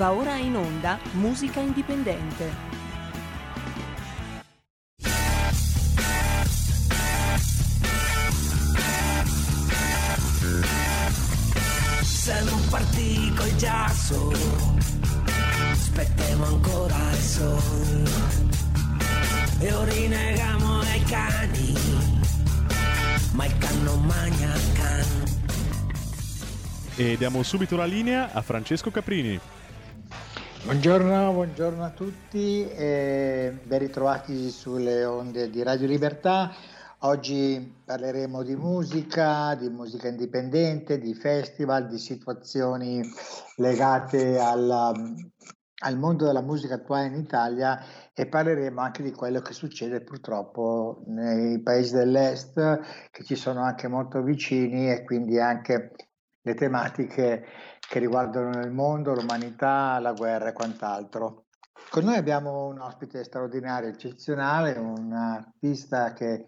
[0.00, 2.50] Va ora in onda Musica Indipendente.
[12.00, 14.32] Se non partì col giasso,
[15.70, 18.10] aspettiamo ancora il sole
[19.58, 21.74] e orinegamo ai cani,
[23.32, 25.24] ma il can non mangia il can.
[26.96, 29.58] E diamo subito la linea a Francesco Caprini.
[30.62, 36.52] Buongiorno, buongiorno a tutti e ben ritrovati sulle onde di Radio Libertà.
[36.98, 43.02] Oggi parleremo di musica, di musica indipendente, di festival, di situazioni
[43.56, 44.92] legate alla,
[45.82, 47.82] al mondo della musica attuale in Italia
[48.12, 53.88] e parleremo anche di quello che succede purtroppo nei paesi dell'est che ci sono anche
[53.88, 55.92] molto vicini e quindi anche
[56.42, 57.44] le tematiche
[57.90, 61.46] che riguardano il mondo, l'umanità, la guerra e quant'altro.
[61.90, 66.44] Con noi abbiamo un ospite straordinario, eccezionale, un artista che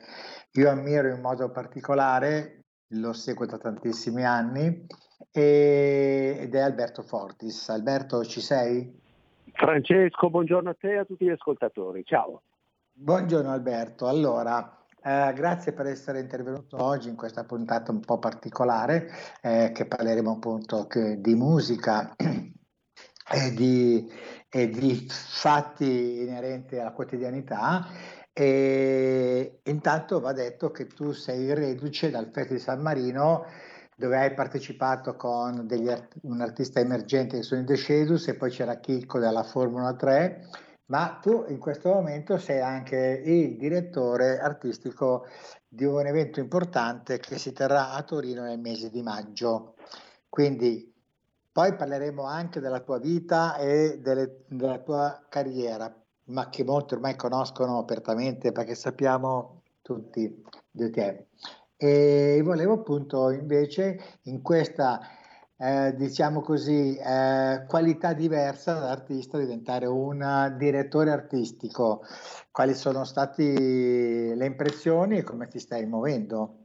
[0.53, 4.87] io ammiro in modo particolare, lo seguo da tantissimi anni,
[5.33, 7.71] e, ed è Alberto Fortis.
[7.71, 9.01] Alberto, ci sei?
[9.53, 12.05] Francesco, buongiorno a te e a tutti gli ascoltatori.
[12.05, 12.43] Ciao.
[12.93, 14.07] Buongiorno Alberto.
[14.07, 19.87] Allora, eh, grazie per essere intervenuto oggi in questa puntata un po' particolare, eh, che
[19.87, 20.87] parleremo appunto
[21.19, 24.11] di musica e di,
[24.49, 27.87] e di fatti inerenti alla quotidianità.
[28.33, 33.45] E intanto va detto che tu sei reduce dal Festival di San Marino
[33.95, 38.81] dove hai partecipato con art- un artista emergente che sono i Decedus e poi c'era
[38.81, 40.49] Chicco della Formula 3
[40.87, 45.27] ma tu in questo momento sei anche il direttore artistico
[45.67, 49.75] di un evento importante che si terrà a Torino nel mese di maggio.
[50.29, 50.93] Quindi
[51.51, 57.17] poi parleremo anche della tua vita e delle, della tua carriera, ma che molti ormai
[57.17, 61.27] conoscono apertamente perché sappiamo tutti di te.
[61.77, 65.01] E volevo appunto invece in questa
[65.63, 72.03] eh, diciamo così, eh, qualità diversa dall'artista diventare un direttore artistico.
[72.51, 76.57] Quali sono state le impressioni e come ti stai muovendo?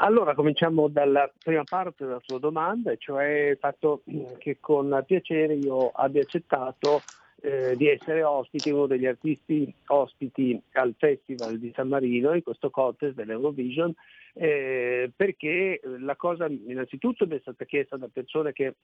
[0.00, 4.02] Allora, cominciamo dalla prima parte della tua domanda, cioè il fatto
[4.36, 7.00] che con piacere io abbia accettato
[7.40, 12.70] eh, di essere ospite, uno degli artisti ospiti al Festival di San Marino, in questo
[12.70, 13.94] contest dell'Eurovision,
[14.34, 18.74] eh, perché la cosa innanzitutto mi è stata chiesta da persone che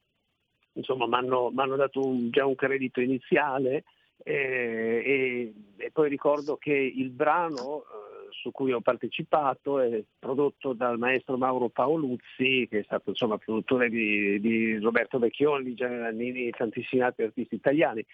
[0.74, 1.14] insomma mi
[1.54, 3.84] hanno dato un, già un credito iniziale
[4.22, 10.72] eh, e, e, poi ricordo che il brano eh, su cui ho partecipato è prodotto
[10.72, 16.48] dal maestro Mauro Paoluzzi che è stato insomma produttore di, di Roberto Vecchioni, Gianni Nannini
[16.48, 18.04] e tantissimi altri artisti italiani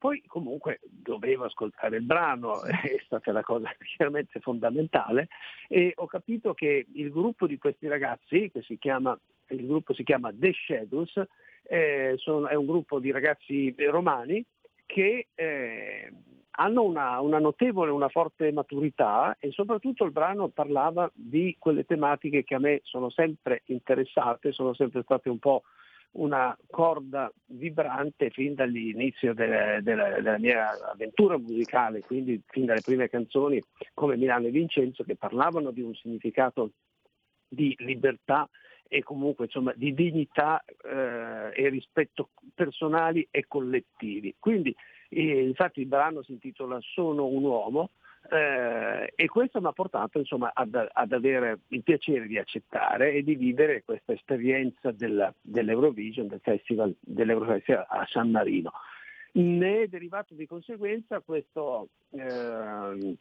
[0.00, 5.28] poi comunque dovevo ascoltare il brano, è stata la cosa chiaramente fondamentale
[5.68, 9.16] e ho capito che il gruppo di questi ragazzi, che si chiama,
[9.48, 11.22] il gruppo si chiama The Shadows,
[11.64, 14.42] eh, sono, è un gruppo di ragazzi romani
[14.86, 16.12] che eh,
[16.52, 22.42] hanno una, una, notevole, una forte maturità e soprattutto il brano parlava di quelle tematiche
[22.42, 25.62] che a me sono sempre interessate, sono sempre state un po'
[26.12, 33.08] una corda vibrante fin dall'inizio della, della, della, mia avventura musicale, quindi fin dalle prime
[33.08, 33.62] canzoni
[33.94, 36.72] come Milano e Vincenzo che parlavano di un significato
[37.46, 38.48] di libertà
[38.92, 44.34] e comunque insomma, di dignità eh, e rispetto personali e collettivi.
[44.38, 44.74] Quindi
[45.10, 47.90] eh, infatti il brano si intitola Sono un uomo
[48.28, 53.22] eh, e questo mi ha portato insomma, ad, ad, avere il piacere di accettare e
[53.22, 58.72] di vivere questa esperienza della, dell'Eurovision, del festival dell'Eurofestival a San Marino.
[59.32, 63.16] Ne è derivato di conseguenza questo eh,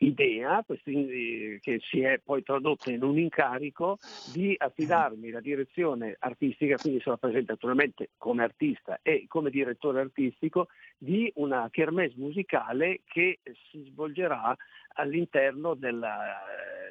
[0.00, 3.98] idea che si è poi tradotta in un incarico
[4.32, 10.68] di affidarmi la direzione artistica, quindi sono presente naturalmente come artista e come direttore artistico
[10.96, 13.40] di una kermesse musicale che
[13.70, 14.56] si svolgerà
[14.94, 16.38] all'interno della,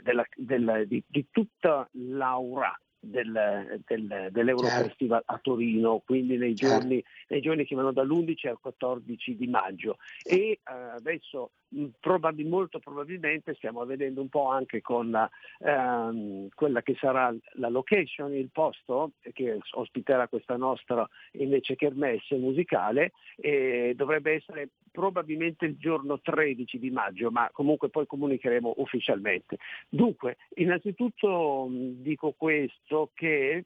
[0.01, 7.41] della, della, di, di tutta l'Aura del, del, dell'Eurofestival a Torino, quindi nei giorni, nei
[7.41, 9.97] giorni, che vanno dall'11 al 14 di maggio.
[10.23, 11.51] E eh, adesso
[11.99, 15.29] Probab- molto probabilmente stiamo vedendo un po' anche con la,
[15.59, 23.11] ehm, quella che sarà la location, il posto che ospiterà questa nostra invece kermesse musicale
[23.35, 29.57] e dovrebbe essere probabilmente il giorno 13 di maggio, ma comunque poi comunicheremo ufficialmente.
[29.87, 33.65] Dunque, innanzitutto dico questo che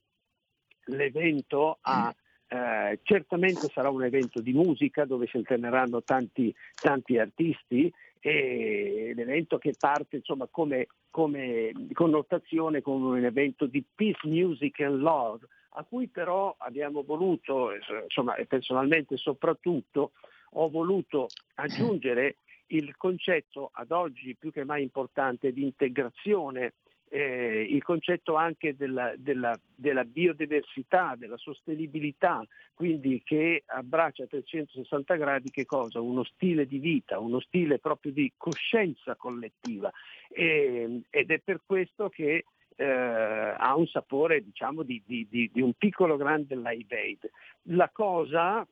[0.85, 2.13] l'evento ha
[2.53, 9.57] Eh, certamente sarà un evento di musica dove si alterneranno tanti, tanti artisti e l'evento
[9.57, 15.83] che parte insomma, come, come connotazione come un evento di peace, music and love, a
[15.83, 17.71] cui però abbiamo voluto,
[18.03, 20.11] insomma, e personalmente soprattutto,
[20.53, 26.73] ho voluto aggiungere il concetto ad oggi più che mai importante di integrazione
[27.13, 35.15] eh, il concetto anche della, della, della, biodiversità, della sostenibilità, quindi che abbraccia a 360
[35.15, 36.01] gradi che cosa?
[36.01, 39.91] Uno stile di vita, uno stile proprio di coscienza collettiva
[40.27, 42.45] e, ed è per questo che
[42.75, 47.29] eh, ha un sapore diciamo di, di, di, di un piccolo grande live aid.
[47.67, 48.67] La cosa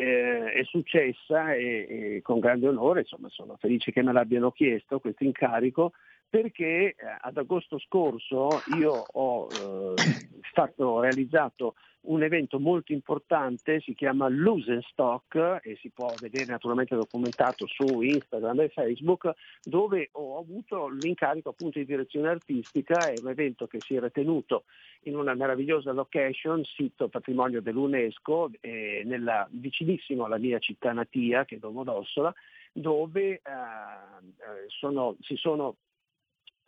[0.00, 1.86] eh, è successa e,
[2.16, 5.92] e, con grande onore, insomma sono felice che me l'abbiano chiesto questo incarico,
[6.28, 9.94] perché eh, ad agosto scorso io ho eh,
[10.52, 11.74] fatto, realizzato
[12.08, 18.00] un evento molto importante, si chiama Lose Stock e si può vedere naturalmente documentato su
[18.00, 19.30] Instagram e Facebook,
[19.62, 24.64] dove ho avuto l'incarico appunto di direzione artistica, è un evento che si era tenuto
[25.02, 31.56] in una meravigliosa location, sito patrimonio dell'UNESCO, eh, nella, vicinissimo alla mia città natia, che
[31.56, 32.32] è Domodossola,
[32.72, 35.76] dove eh, eh sono, si sono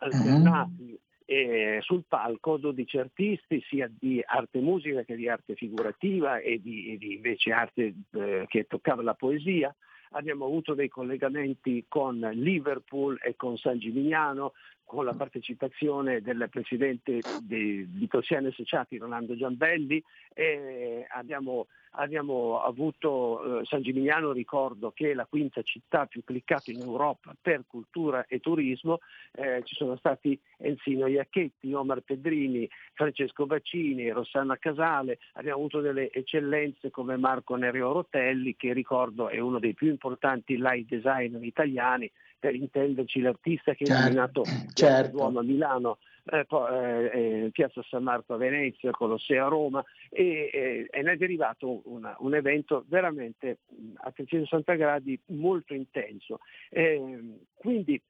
[0.01, 6.59] alternati eh, sul palco 12 artisti sia di arte musica che di arte figurativa e
[6.61, 9.73] di, e di invece arte eh, che toccava la poesia.
[10.13, 14.51] Abbiamo avuto dei collegamenti con Liverpool e con San Gimignano,
[14.91, 20.03] con la partecipazione del presidente di, di Tossiani Associati Rolando Giambelli
[20.33, 26.71] e abbiamo abbiamo avuto eh, San Gimignano, ricordo che è la quinta città più cliccata
[26.71, 28.99] in Europa per cultura e turismo,
[29.33, 36.11] eh, ci sono stati Enzino Iacchetti, Omar Pedrini, Francesco Baccini, Rossana Casale, abbiamo avuto delle
[36.11, 42.09] eccellenze come Marco Nereo Rotelli che ricordo è uno dei più importanti live designer italiani,
[42.41, 44.43] per intenderci l'artista che certo, è nominato
[44.73, 45.11] certo.
[45.11, 51.01] Duomo a Milano eh, eh, Piazza San Marco a Venezia, Colosseo a Roma e, e
[51.03, 53.59] ne è derivato una, un evento veramente
[53.97, 56.39] a 360 gradi molto intenso.
[56.69, 58.01] Eh, quindi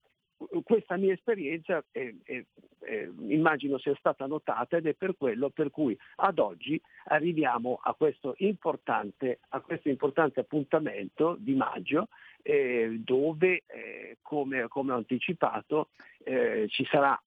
[0.63, 2.45] questa mia esperienza eh, eh,
[2.79, 7.93] eh, immagino sia stata notata ed è per quello per cui ad oggi arriviamo a
[7.93, 12.07] questo importante, a questo importante appuntamento di maggio
[12.43, 13.63] dove
[14.23, 15.89] come, come, ho anticipato
[16.67, 17.21] ci sarà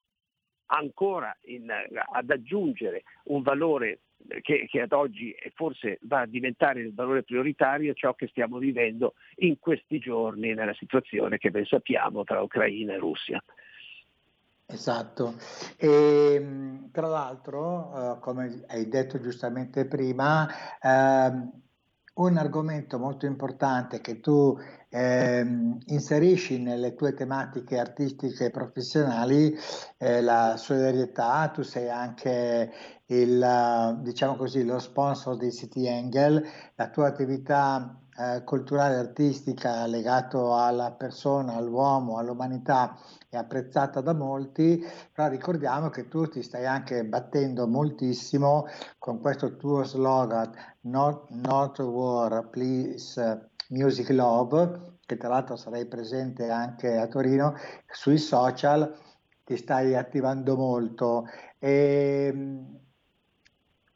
[0.67, 4.01] ancora in, ad aggiungere un valore
[4.43, 9.15] che, che, ad oggi forse va a diventare il valore prioritario ciò che stiamo vivendo
[9.37, 13.43] in questi giorni nella situazione che ben sappiamo tra Ucraina e Russia.
[14.67, 15.35] Esatto,
[15.77, 20.49] e ehm, tra l'altro, eh, come hai detto giustamente prima,
[20.81, 21.63] eh,
[22.15, 24.57] un argomento molto importante che tu
[24.95, 29.57] ehm, inserisci nelle tue tematiche artistiche e professionali
[29.97, 32.73] è la solidarietà, tu sei anche
[33.07, 36.47] il, diciamo così, lo sponsor di City Angle,
[36.77, 42.97] la tua attività eh, culturale e artistica legato alla persona, all'uomo, all'umanità
[43.29, 44.81] è apprezzata da molti,
[45.13, 48.67] però ricordiamo che tu ti stai anche battendo moltissimo
[48.99, 50.53] con questo tuo slogan
[50.83, 57.55] Not, not War, Please Music Love, che tra l'altro sarai presente anche a Torino,
[57.91, 58.95] sui social
[59.45, 61.27] ti stai attivando molto.
[61.59, 62.83] E, ehm,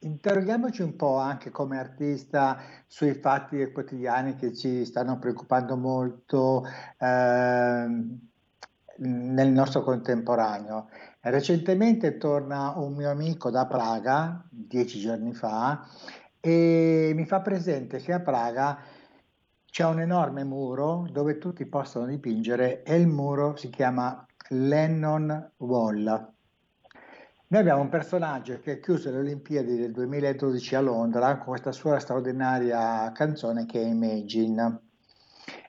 [0.00, 6.64] Interroghiamoci un po' anche come artista sui fatti quotidiani che ci stanno preoccupando molto
[6.98, 7.86] eh,
[8.98, 10.88] nel nostro contemporaneo.
[11.18, 15.84] Recentemente torna un mio amico da Praga, dieci giorni fa,
[16.38, 18.78] e mi fa presente che a Praga
[19.78, 26.02] c'è un enorme muro dove tutti possono dipingere e il muro si chiama Lennon Wall.
[27.46, 31.70] Noi abbiamo un personaggio che ha chiuso le Olimpiadi del 2012 a Londra con questa
[31.70, 34.80] sua straordinaria canzone che è Imagine.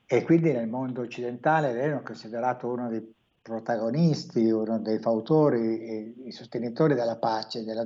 [0.08, 3.14] E quindi nel mondo occidentale lei è considerato uno dei
[3.44, 7.86] protagonisti, uno dei fautori i sostenitori della pace della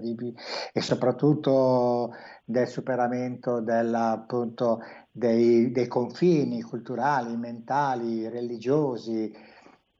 [0.72, 2.14] e soprattutto
[2.46, 4.82] del superamento della, appunto,
[5.16, 9.32] dei, dei confini culturali, mentali, religiosi.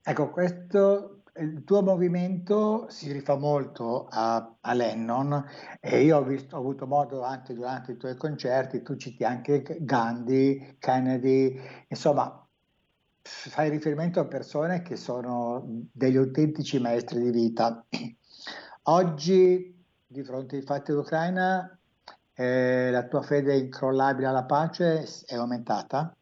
[0.02, 5.44] Ecco, questo il tuo movimento si rifà molto a, a Lennon
[5.80, 9.64] e io ho, visto, ho, avuto modo anche durante i tuoi concerti, tu citi anche
[9.82, 12.40] Gandhi, Kennedy, insomma
[13.22, 17.86] fai riferimento a persone che sono degli autentici maestri di vita.
[18.84, 21.80] Oggi, di fronte ai fatti d'Ucraina,
[22.36, 26.16] eh, la tua fede incrollabile alla pace è aumentata?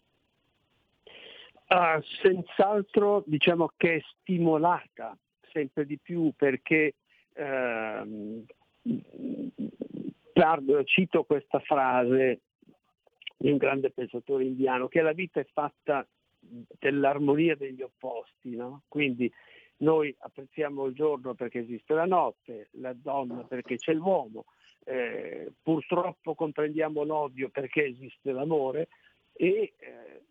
[1.68, 5.18] Uh, senz'altro diciamo che è stimolata
[5.54, 6.96] sempre di più perché
[7.36, 8.44] uh,
[10.34, 12.42] parlo, cito questa frase
[13.38, 16.06] di un grande pensatore indiano che la vita è fatta
[16.42, 18.84] dell'armonia degli opposti, no?
[18.88, 19.32] quindi
[19.78, 24.46] noi apprezziamo il giorno perché esiste la notte, la donna perché c'è l'uomo,
[24.86, 28.88] eh, purtroppo comprendiamo l'odio perché esiste l'amore
[29.34, 30.22] e eh,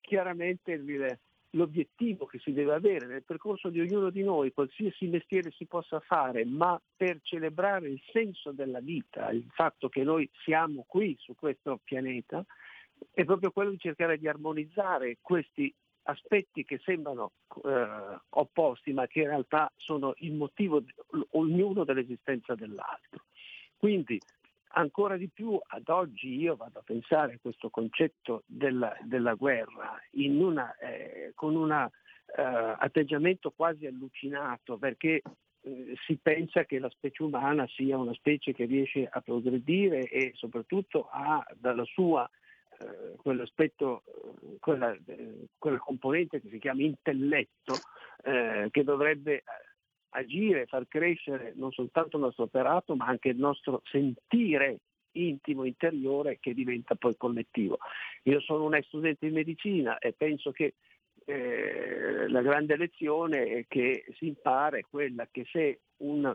[0.00, 1.18] chiaramente il,
[1.50, 6.00] l'obiettivo che si deve avere nel percorso di ognuno di noi, qualsiasi mestiere si possa
[6.00, 11.34] fare, ma per celebrare il senso della vita, il fatto che noi siamo qui su
[11.34, 12.44] questo pianeta,
[13.12, 15.72] è proprio quello di cercare di armonizzare questi
[16.02, 17.32] aspetti che sembrano
[17.64, 20.82] eh, opposti, ma che in realtà sono il motivo
[21.32, 23.24] ognuno dell'esistenza dell'altro.
[23.78, 24.20] Quindi
[24.70, 29.96] ancora di più ad oggi io vado a pensare a questo concetto della, della guerra
[30.12, 35.22] una, eh, con un eh, atteggiamento quasi allucinato perché
[35.60, 40.32] eh, si pensa che la specie umana sia una specie che riesce a progredire e
[40.34, 42.28] soprattutto ha dalla sua
[42.80, 44.94] eh, quell'aspetto, eh, quella,
[45.56, 47.74] quella, componente che si chiama intelletto,
[48.20, 49.44] che dovrebbe
[50.18, 54.80] agire, far crescere non soltanto il nostro operato, ma anche il nostro sentire
[55.12, 57.78] intimo, interiore, che diventa poi collettivo.
[58.24, 60.74] Io sono un ex studente di medicina e penso che
[61.24, 66.34] eh, la grande lezione che si impara è quella che se una,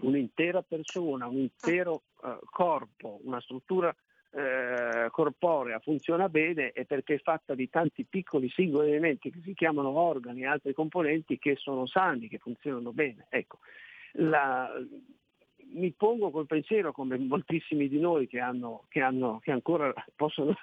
[0.00, 3.94] un'intera persona, un intero uh, corpo, una struttura
[4.32, 9.54] eh, corporea funziona bene è perché è fatta di tanti piccoli singoli elementi che si
[9.54, 13.26] chiamano organi e altri componenti che sono sani, che funzionano bene.
[13.28, 13.58] Ecco,
[14.12, 14.72] la,
[15.72, 20.54] mi pongo col pensiero, come moltissimi di noi che, hanno, che, hanno, che ancora possono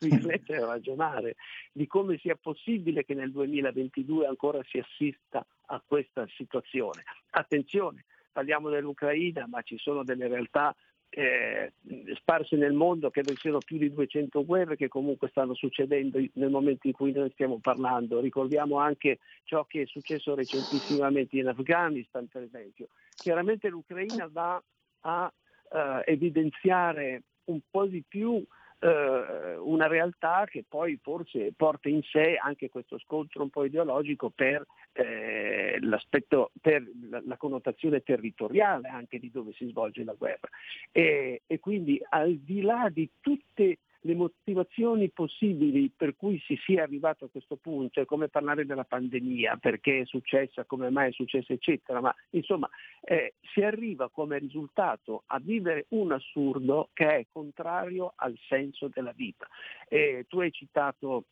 [0.00, 1.36] riflettere e ragionare,
[1.72, 7.02] di come sia possibile che nel 2022 ancora si assista a questa situazione.
[7.30, 10.74] Attenzione, parliamo dell'Ucraina, ma ci sono delle realtà
[11.10, 11.72] eh,
[12.14, 16.86] sparse nel mondo, credo siano più di 200 guerre che comunque stanno succedendo nel momento
[16.86, 18.20] in cui noi stiamo parlando.
[18.20, 22.88] Ricordiamo anche ciò che è successo recentissimamente in Afghanistan, per esempio.
[23.16, 24.62] Chiaramente l'Ucraina va
[25.00, 25.32] a
[25.70, 28.44] eh, evidenziare un po' di più
[28.80, 34.30] eh, una realtà che poi forse porta in sé anche questo scontro un po' ideologico
[34.30, 40.48] per, eh, l'aspetto, per la, la, connotazione territoriale anche di dove si svolge la guerra.
[40.92, 46.82] E, e quindi al di là di tutte le motivazioni possibili per cui si sia
[46.82, 51.12] arrivato a questo punto, è come parlare della pandemia, perché è successa, come mai è
[51.12, 52.68] successa, eccetera, ma insomma
[53.02, 59.12] eh, si arriva come risultato a vivere un assurdo che è contrario al senso della
[59.12, 59.48] vita.
[59.88, 61.24] E tu hai citato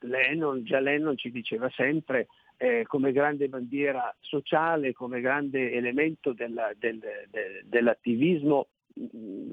[0.00, 6.72] Lennon, già Lennon ci diceva sempre eh, come grande bandiera sociale, come grande elemento della,
[6.76, 8.68] del, del, dell'attivismo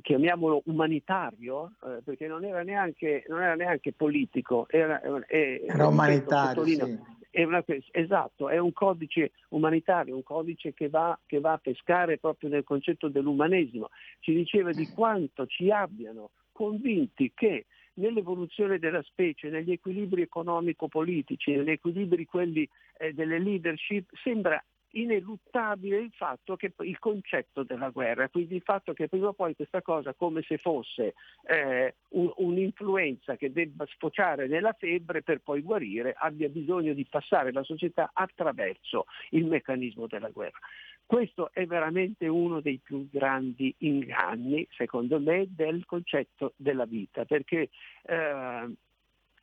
[0.01, 6.65] chiamiamolo umanitario, eh, perché non era, neanche, non era neanche politico, era, era, era umanitario.
[6.65, 7.17] Sì.
[7.31, 12.17] È una, esatto, è un codice umanitario, un codice che va, che va a pescare
[12.17, 13.89] proprio nel concetto dell'umanesimo.
[14.19, 17.67] Ci diceva di quanto ci abbiano convinti che
[17.99, 22.67] nell'evoluzione della specie, negli equilibri economico-politici, negli equilibri quelli
[22.97, 28.93] eh, delle leadership, sembra ineluttabile il fatto che il concetto della guerra, quindi il fatto
[28.93, 31.13] che prima o poi questa cosa come se fosse
[31.45, 37.51] eh, un, un'influenza che debba sfociare nella febbre per poi guarire, abbia bisogno di passare
[37.51, 40.59] la società attraverso il meccanismo della guerra.
[41.05, 47.69] Questo è veramente uno dei più grandi inganni, secondo me, del concetto della vita, perché
[48.03, 48.69] eh,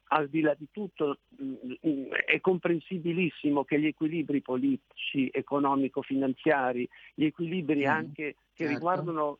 [0.08, 1.54] al di là di tutto mm,
[1.86, 8.72] mm, è comprensibilissimo che gli equilibri politici, economico-finanziari, gli equilibri mm, anche che certo.
[8.72, 9.38] riguardano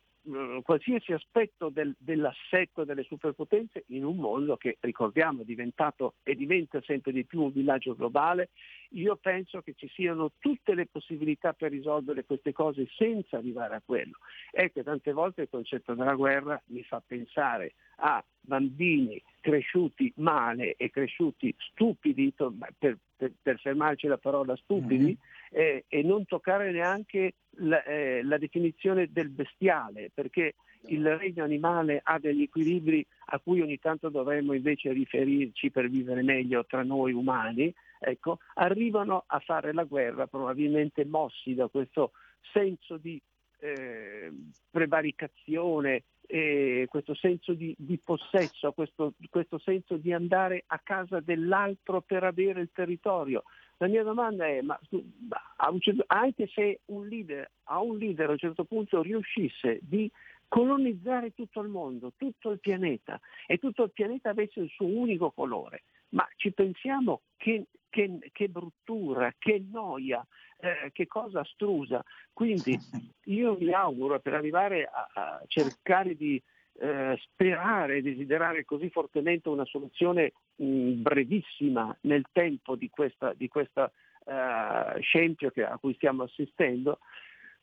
[0.63, 6.81] qualsiasi aspetto del, dell'assetto delle superpotenze in un mondo che, ricordiamo, è diventato e diventa
[6.81, 8.49] sempre di più un villaggio globale,
[8.91, 13.81] io penso che ci siano tutte le possibilità per risolvere queste cose senza arrivare a
[13.83, 14.17] quello.
[14.51, 20.89] Ecco, tante volte il concetto della guerra mi fa pensare a bambini cresciuti male e
[20.89, 22.33] cresciuti stupidi,
[22.77, 25.15] per, per, per fermarci la parola stupidi, mm-hmm.
[25.49, 30.53] eh, e non toccare neanche la, eh, la definizione del bestiale, perché
[30.89, 36.21] il regno animale ha degli equilibri a cui ogni tanto dovremmo invece riferirci per vivere
[36.21, 42.11] meglio tra noi umani, ecco, arrivano a fare la guerra probabilmente mossi da questo
[42.53, 43.19] senso di
[43.59, 44.31] eh,
[44.69, 52.01] prevaricazione, eh, questo senso di, di possesso, questo, questo, senso di andare a casa dell'altro
[52.01, 53.43] per avere il territorio.
[53.77, 54.77] La mia domanda è, ma
[56.07, 60.11] anche se un leader, a un leader a un certo punto riuscisse di
[60.47, 65.31] colonizzare tutto il mondo, tutto il pianeta e tutto il pianeta avesse il suo unico
[65.31, 70.25] colore, ma ci pensiamo che, che, che bruttura, che noia,
[70.59, 72.03] eh, che cosa astrusa.
[72.33, 72.77] Quindi
[73.25, 76.41] io mi auguro per arrivare a, a cercare di
[76.79, 83.91] eh, sperare, desiderare così fortemente una soluzione mh, brevissima nel tempo di questa, di questa
[84.25, 86.99] uh, scempio che, a cui stiamo assistendo,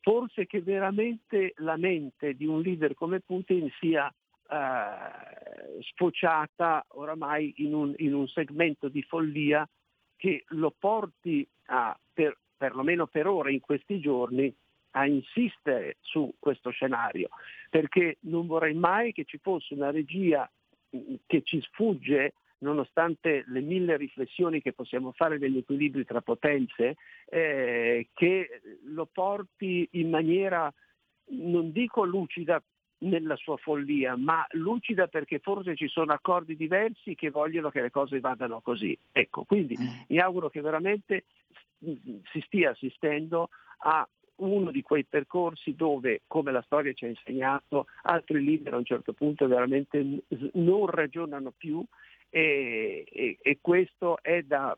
[0.00, 4.12] forse che veramente la mente di un leader come Putin sia
[4.48, 9.68] uh, sfociata oramai in un, in un segmento di follia
[10.16, 14.54] che lo porti a, per, perlomeno per ora in questi giorni,
[14.92, 17.28] a insistere su questo scenario,
[17.68, 20.48] perché non vorrei mai che ci fosse una regia
[20.96, 26.96] mm, che ci sfugge nonostante le mille riflessioni che possiamo fare degli equilibri tra potenze,
[27.26, 30.72] eh, che lo porti in maniera,
[31.30, 32.62] non dico lucida
[33.04, 37.90] nella sua follia, ma lucida perché forse ci sono accordi diversi che vogliono che le
[37.90, 38.96] cose vadano così.
[39.12, 39.86] Ecco, quindi mm.
[40.08, 41.24] mi auguro che veramente
[41.78, 44.06] si stia assistendo a
[44.36, 48.84] uno di quei percorsi dove, come la storia ci ha insegnato, altri leader a un
[48.84, 50.22] certo punto veramente
[50.54, 51.84] non ragionano più
[52.36, 54.76] e, e, e, questo è da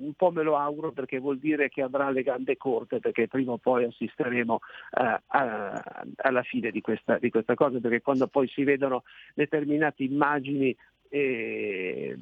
[0.00, 3.52] un po' me lo auguro perché vuol dire che avrà le gambe corte perché prima
[3.52, 8.46] o poi assisteremo uh, a, alla fine di questa, di questa, cosa perché quando poi
[8.48, 10.76] si vedono determinate immagini
[11.08, 12.18] e,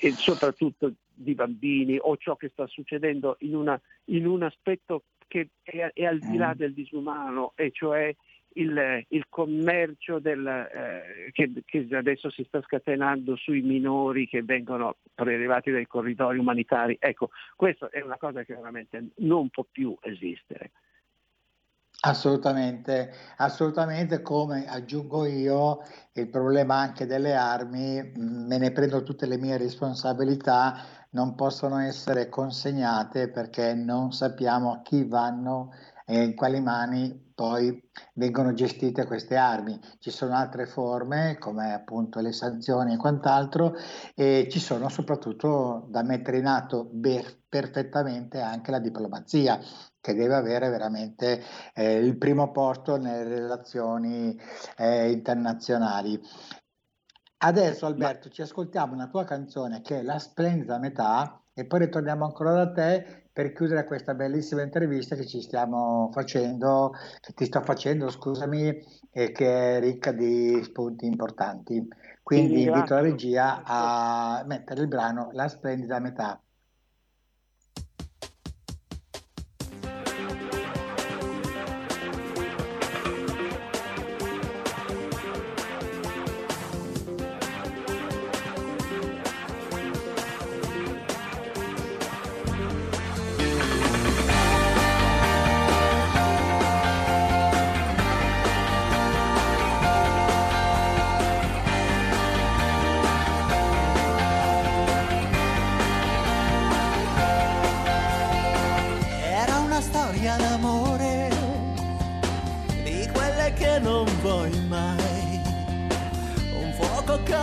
[0.00, 5.50] e soprattutto di bambini o ciò che sta succedendo in, una, in un aspetto che
[5.62, 6.56] è, è, al di là mm.
[6.56, 8.16] del disumano e cioè
[8.54, 14.96] il, il commercio del, eh, che, che, adesso si sta scatenando sui minori che vengono
[15.14, 16.96] prelevati dai corridoi umanitari.
[17.00, 20.70] Ecco, questa è una cosa che veramente non può più esistere.
[22.04, 25.82] Assolutamente, assolutamente come aggiungo io
[26.14, 30.74] il problema anche delle armi, mm, me ne prendo tutte le mie responsabilità,
[31.10, 35.72] non possono essere consegnate perché non sappiamo a chi vanno
[36.12, 39.80] e in quali mani poi vengono gestite queste armi.
[39.98, 43.74] Ci sono altre forme come appunto le sanzioni e quant'altro
[44.14, 49.58] e ci sono soprattutto da mettere in atto ber- perfettamente anche la diplomazia
[50.02, 54.38] che deve avere veramente eh, il primo posto nelle relazioni
[54.76, 56.20] eh, internazionali.
[57.38, 62.26] Adesso Alberto ci ascoltiamo una tua canzone che è La splendida metà e poi ritorniamo
[62.26, 67.62] ancora da te per chiudere questa bellissima intervista che ci stiamo facendo, che ti sto
[67.62, 71.86] facendo, scusami, e che è ricca di spunti importanti.
[72.22, 76.40] Quindi invito la regia a mettere il brano La splendida metà.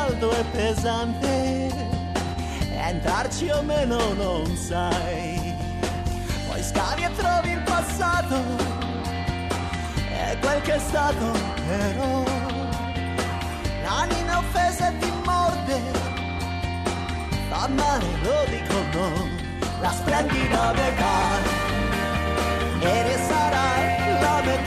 [0.10, 1.70] caldo e pesante
[2.72, 5.56] entrarci o meno non sai.
[6.48, 8.36] Poi scavi e trovi il passato
[10.12, 11.32] e quel che è stato
[11.68, 12.24] però.
[13.84, 15.80] L'anima offesa ti morde,
[17.50, 19.28] fa male, lo dico no,
[19.82, 21.18] la splendida metà
[22.80, 24.59] e ne sarai la metà.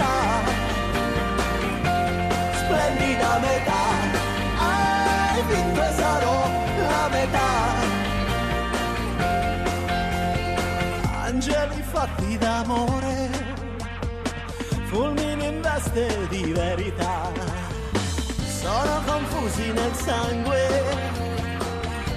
[12.42, 13.30] d'amore,
[14.90, 17.30] fulmini in veste di verità,
[18.60, 20.60] sono confusi nel sangue,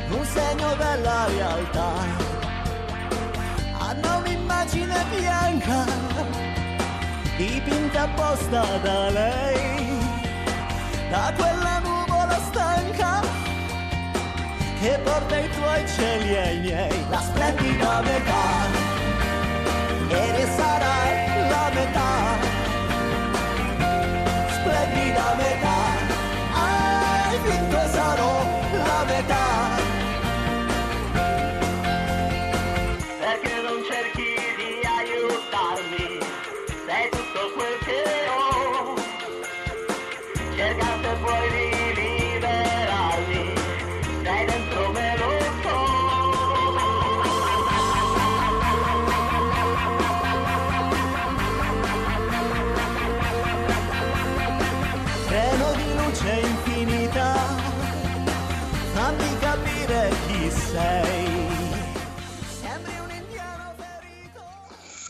[0.10, 1.92] un segno della realtà,
[3.78, 5.86] hanno un'immagine bianca,
[7.38, 10.00] dipinta apposta da lei,
[11.12, 13.22] da quella nuvola stanca
[14.80, 18.75] che porta i tuoi cieli ai miei, la splendida metà.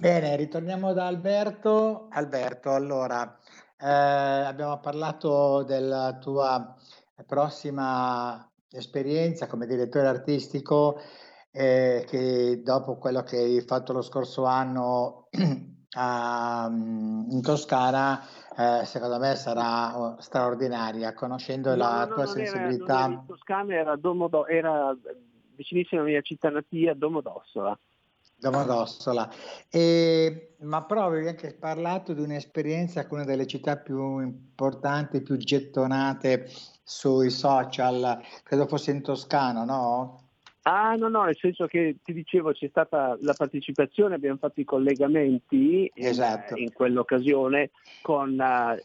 [0.05, 2.09] Bene, ritorniamo da Alberto.
[2.11, 3.39] Alberto, allora,
[3.79, 6.75] eh, abbiamo parlato della tua
[7.25, 10.99] prossima esperienza come direttore artistico,
[11.51, 15.27] eh, che dopo quello che hai fatto lo scorso anno
[15.97, 18.21] a- in Toscana,
[18.55, 22.93] eh, secondo me sarà oh, straordinaria, conoscendo No, la no, tua non era- sensibilità.
[22.93, 24.95] non era in Toscana, era, Domodo- era
[25.55, 27.75] vicinissima alla mia città natia, Domodossola.
[28.49, 29.29] Domodossola.
[29.71, 35.35] E, ma però avevi anche parlato di un'esperienza con una delle città più importanti, più
[35.37, 36.47] gettonate
[36.83, 40.19] sui social, credo fosse in Toscana, no?
[40.67, 44.63] Ah no, no, nel senso che ti dicevo c'è stata la partecipazione, abbiamo fatto i
[44.63, 46.55] collegamenti in, Esatto.
[46.55, 47.69] in quell'occasione
[48.01, 48.39] con,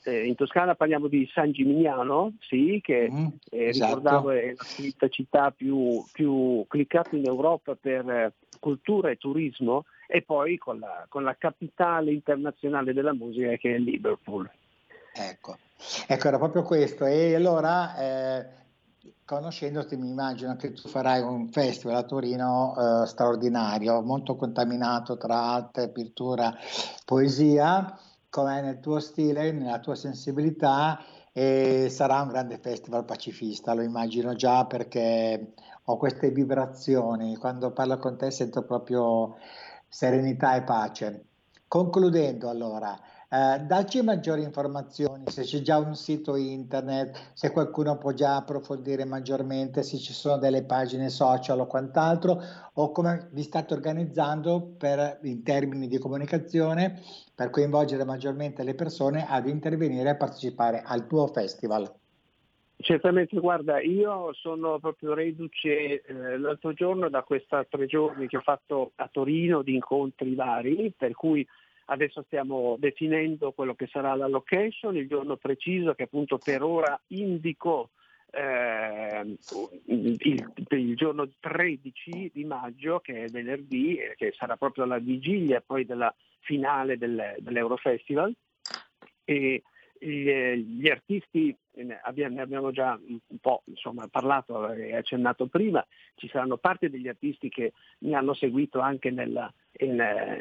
[0.04, 3.88] eh, in Toscana parliamo di San Gimignano, sì, che Mm, eh, esatto.
[3.88, 4.54] ricordavo è
[4.98, 10.78] la città più, più cliccata in Europa per eh, cultura e turismo e poi con
[10.78, 14.48] la, con la capitale internazionale della musica che è Liverpool.
[15.12, 15.56] Ecco,
[16.06, 17.04] ecco, era proprio questo.
[17.04, 18.46] E allora, eh,
[19.24, 25.36] conoscendoti, mi immagino che tu farai un festival a Torino eh, straordinario, molto contaminato tra
[25.36, 26.54] arte, pittura,
[27.04, 33.82] poesia, come nel tuo stile, nella tua sensibilità, e sarà un grande festival pacifista, lo
[33.82, 35.52] immagino già perché
[35.84, 37.36] ho queste vibrazioni.
[37.36, 39.36] Quando parlo con te sento proprio
[39.88, 41.24] serenità e pace.
[41.66, 42.98] Concludendo allora,
[43.32, 49.04] eh, dacci maggiori informazioni, se c'è già un sito internet, se qualcuno può già approfondire
[49.04, 55.20] maggiormente, se ci sono delle pagine social o quant'altro, o come vi state organizzando per,
[55.22, 57.00] in termini di comunicazione
[57.32, 61.99] per coinvolgere maggiormente le persone ad intervenire e partecipare al tuo festival.
[62.82, 68.42] Certamente, guarda, io sono proprio reduce eh, l'altro giorno da questi tre giorni che ho
[68.42, 71.46] fatto a Torino di incontri vari, per cui
[71.86, 76.98] adesso stiamo definendo quello che sarà la location, il giorno preciso che appunto per ora
[77.08, 77.90] indico
[78.30, 79.36] eh,
[79.86, 80.16] il,
[80.68, 85.84] il giorno 13 di maggio, che è venerdì, eh, che sarà proprio la vigilia poi
[85.84, 88.34] della finale del, dell'Eurofestival.
[89.24, 89.62] E,
[90.00, 95.86] gli, gli artisti ne abbiamo, ne abbiamo già un po' insomma, parlato e accennato prima,
[96.14, 99.96] ci saranno parte degli artisti che mi hanno seguito anche nella, in,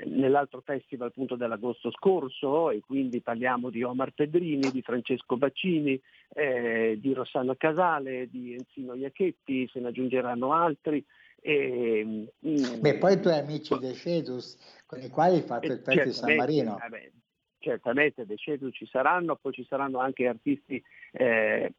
[0.06, 6.00] nell'altro festival appunto dell'agosto scorso e quindi parliamo di Omar Pedrini, di Francesco Baccini,
[6.34, 11.06] eh, di Rossano Casale, di Enzino Iacchetti, se ne aggiungeranno altri.
[11.41, 16.06] E, Beh, poi i tuoi amici De Cedus con i quali hai fatto il Festival
[16.06, 16.78] di San Marino.
[16.78, 17.12] Vabbè,
[17.60, 21.74] certamente De Cedu ci saranno, poi ci saranno anche artisti eh,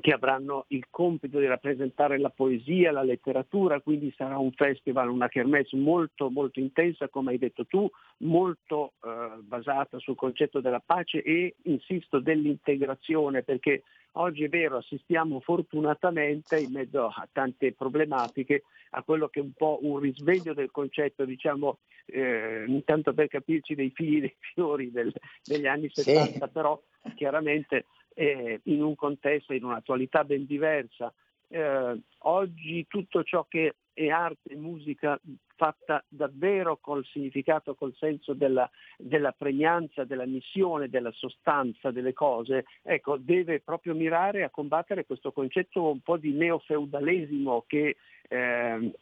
[0.00, 5.28] che avranno il compito di rappresentare la poesia, la letteratura, quindi sarà un festival, una
[5.28, 11.22] kermesse molto molto intensa, come hai detto tu, molto eh, basata sul concetto della pace
[11.22, 13.82] e, insisto, dell'integrazione, perché
[14.12, 19.52] oggi è vero, assistiamo fortunatamente in mezzo a tante problematiche a quello che è un
[19.52, 25.12] po' un risveglio del concetto, diciamo, eh, intanto per capirci dei figli dei fiori del,
[25.44, 26.52] degli anni 70, sì.
[26.52, 26.80] però
[27.14, 27.84] chiaramente
[28.18, 31.12] eh, in un contesto, in un'attualità ben diversa.
[31.46, 35.18] Eh, oggi tutto ciò che è arte e musica
[35.54, 42.64] fatta davvero col significato, col senso della, della, pregnanza, della missione, della sostanza delle cose,
[42.82, 47.96] ecco, deve proprio mirare a combattere questo concetto un po' di neofeudalesimo che
[48.28, 48.92] eh,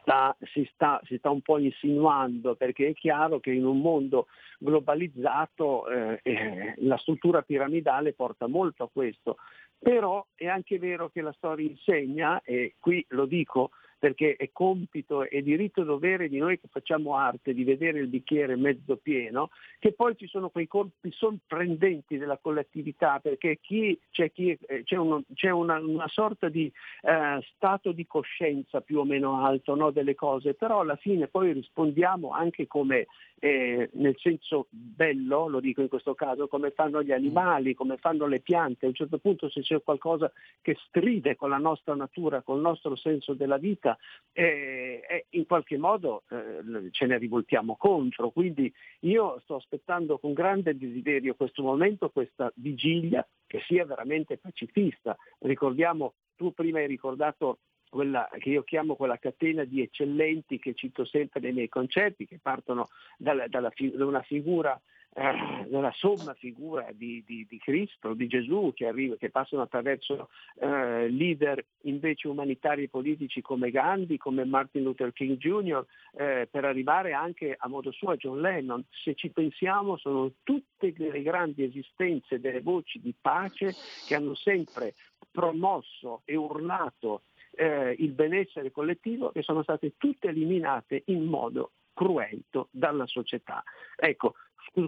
[0.00, 4.26] sta, si, sta, si, sta, un po' insinuando, perché è chiaro che in un mondo
[4.58, 9.36] globalizzato eh, eh, la struttura piramidale porta molto a questo.
[9.78, 15.28] Però è anche vero che la storia insegna, e qui lo dico perché è compito
[15.28, 19.92] e diritto dovere di noi che facciamo arte di vedere il bicchiere mezzo pieno, che
[19.92, 25.22] poi ci sono quei colpi sorprendenti della collettività, perché chi, c'è, chi, eh, c'è, uno,
[25.34, 30.14] c'è una, una, sorta di eh, stato di coscienza più o meno alto no, delle
[30.14, 33.06] cose, però alla fine poi rispondiamo anche come
[33.42, 38.26] eh, nel senso bello, lo dico in questo caso, come fanno gli animali, come fanno
[38.26, 38.84] le piante.
[38.84, 42.94] A un certo punto se c'è qualcosa che stride con la nostra natura, col nostro
[42.96, 43.89] senso della vita,
[44.32, 48.30] eh, eh, in qualche modo eh, ce ne rivoltiamo contro.
[48.30, 55.16] Quindi io sto aspettando con grande desiderio questo momento, questa vigilia che sia veramente pacifista.
[55.40, 57.58] Ricordiamo, tu prima hai ricordato
[57.90, 62.38] quella che io chiamo quella catena di eccellenti che cito sempre nei miei concerti, che
[62.40, 64.80] partono dalla, dalla, da una figura
[65.12, 70.28] eh, dalla somma figura di, di, di, Cristo, di Gesù, che, arriva, che passano attraverso
[70.60, 76.64] eh, leader invece umanitari e politici come Gandhi, come Martin Luther King Jr., eh, per
[76.64, 78.84] arrivare anche a modo suo a John Lennon.
[78.88, 83.74] Se ci pensiamo sono tutte le grandi esistenze delle voci di pace
[84.06, 84.94] che hanno sempre
[85.30, 87.22] promosso e urlato
[87.60, 93.62] eh, il benessere collettivo che sono state tutte eliminate in modo cruento dalla società.
[93.96, 94.34] Ecco,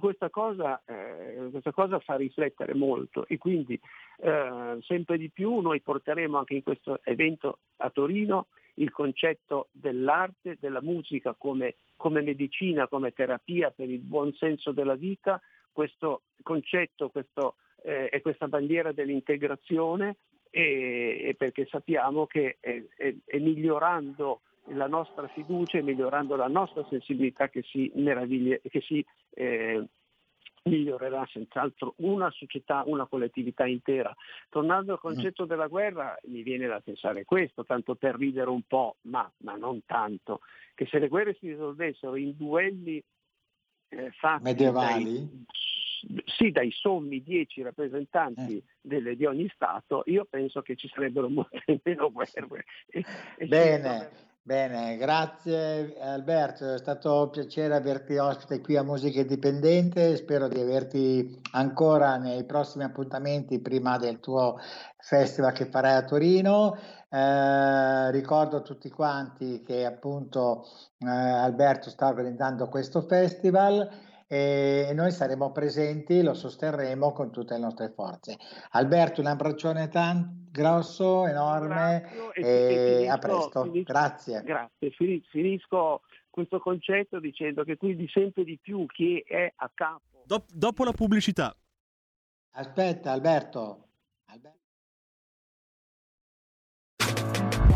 [0.00, 3.78] questa cosa, eh, questa cosa, fa riflettere molto e quindi
[4.20, 10.56] eh, sempre di più noi porteremo anche in questo evento a Torino il concetto dell'arte,
[10.58, 15.38] della musica come, come medicina, come terapia per il buon senso della vita,
[15.70, 20.16] questo concetto questo, eh, e questa bandiera dell'integrazione
[20.54, 26.46] e, e perché sappiamo che è, è, è migliorando la nostra fiducia e migliorando la
[26.46, 29.84] nostra sensibilità che si, che si eh,
[30.64, 34.14] migliorerà senz'altro una società, una collettività intera.
[34.50, 35.00] Tornando al mm.
[35.00, 39.56] concetto della guerra, mi viene da pensare questo, tanto per ridere un po', ma, ma
[39.56, 40.40] non tanto,
[40.74, 43.02] che se le guerre si risolvessero in duelli
[43.88, 45.44] eh, fatti medievali, dai,
[46.24, 48.64] sì, dai sommi dieci rappresentanti eh.
[48.80, 52.64] delle, di ogni Stato, io penso che ci sarebbero molte meno guerre.
[53.46, 54.30] Bene.
[54.44, 60.60] Bene, grazie Alberto, è stato un piacere averti ospite qui a Musica Indipendente, spero di
[60.60, 64.58] averti ancora nei prossimi appuntamenti prima del tuo
[64.98, 66.76] festival che farai a Torino.
[67.08, 70.66] Eh, ricordo a tutti quanti che appunto
[70.98, 73.88] eh, Alberto sta organizzando questo festival
[74.32, 78.38] e noi saremo presenti, lo sosterremo con tutte le nostre forze.
[78.70, 83.62] Alberto, un abbraccione tan- grosso, enorme e, e finisco, a presto.
[83.64, 84.42] Finisco, Grazie.
[84.42, 84.90] Grazie.
[85.30, 90.22] Finisco questo concetto dicendo che quindi sempre di più chi è a capo.
[90.24, 91.54] Dop- dopo la pubblicità.
[92.52, 93.88] Aspetta, Alberto.
[94.26, 94.60] Alberto.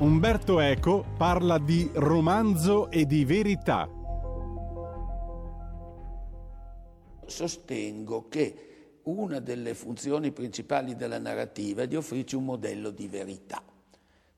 [0.00, 3.86] Umberto Eco parla di romanzo e di verità.
[7.26, 13.62] Sostengo che una delle funzioni principali della narrativa è di offrirci un modello di verità.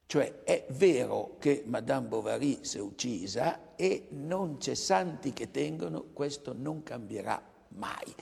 [0.04, 6.06] Cioè è vero che Madame Bovary si è uccisa e non c'è santi che tengono,
[6.12, 7.40] questo non cambierà
[7.76, 8.12] mai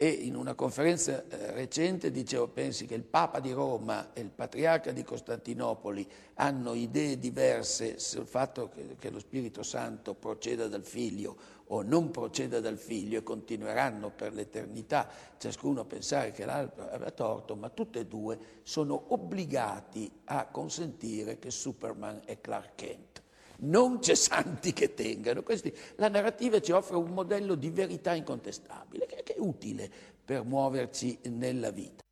[0.00, 4.30] e in una conferenza eh, recente dicevo, pensi che il Papa di Roma e il
[4.30, 10.84] Patriarca di Costantinopoli hanno idee diverse sul fatto che, che lo Spirito Santo proceda dal
[10.84, 16.88] Figlio o non proceda dal Figlio e continueranno per l'eternità ciascuno a pensare che l'altro
[16.88, 23.22] aveva torto, ma tutte e due sono obbligati a consentire che Superman è Clark Kent
[23.60, 25.42] non c'è santi che tengano.
[25.42, 29.90] Questi, la narrativa ci offre un modello di verità incontestabile che, che è utile
[30.24, 32.02] per muoverci nella vita.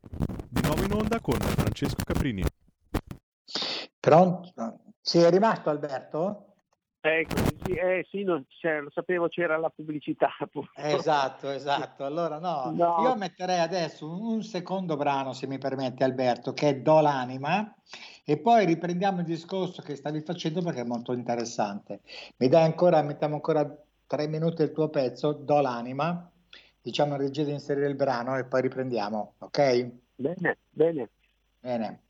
[0.00, 2.42] Di nuovo in onda con Francesco Caprini.
[4.00, 4.78] Pronto?
[5.00, 6.44] Sei rimasto Alberto?
[7.00, 10.30] Ecco, sì, eh, sì, non- cioè, lo sapevo c'era la pubblicità.
[10.50, 10.72] purtroppo.
[10.74, 12.04] Esatto, esatto.
[12.04, 12.96] Allora no, No.
[13.02, 17.74] io metterei adesso un, un secondo brano, se mi permette Alberto, che è Do l'anima
[18.30, 22.00] e poi riprendiamo il discorso che stavi facendo perché è molto interessante.
[22.36, 23.66] Mi dai ancora, mettiamo ancora
[24.06, 26.30] tre minuti del tuo pezzo, Do l'anima,
[26.82, 29.90] diciamo in regia di inserire il brano e poi riprendiamo, ok?
[30.14, 31.08] Bene, bene.
[31.58, 32.02] Bene.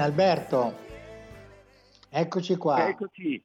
[0.00, 0.74] Bene Alberto,
[2.08, 2.88] eccoci qua.
[2.88, 3.44] Eccoci.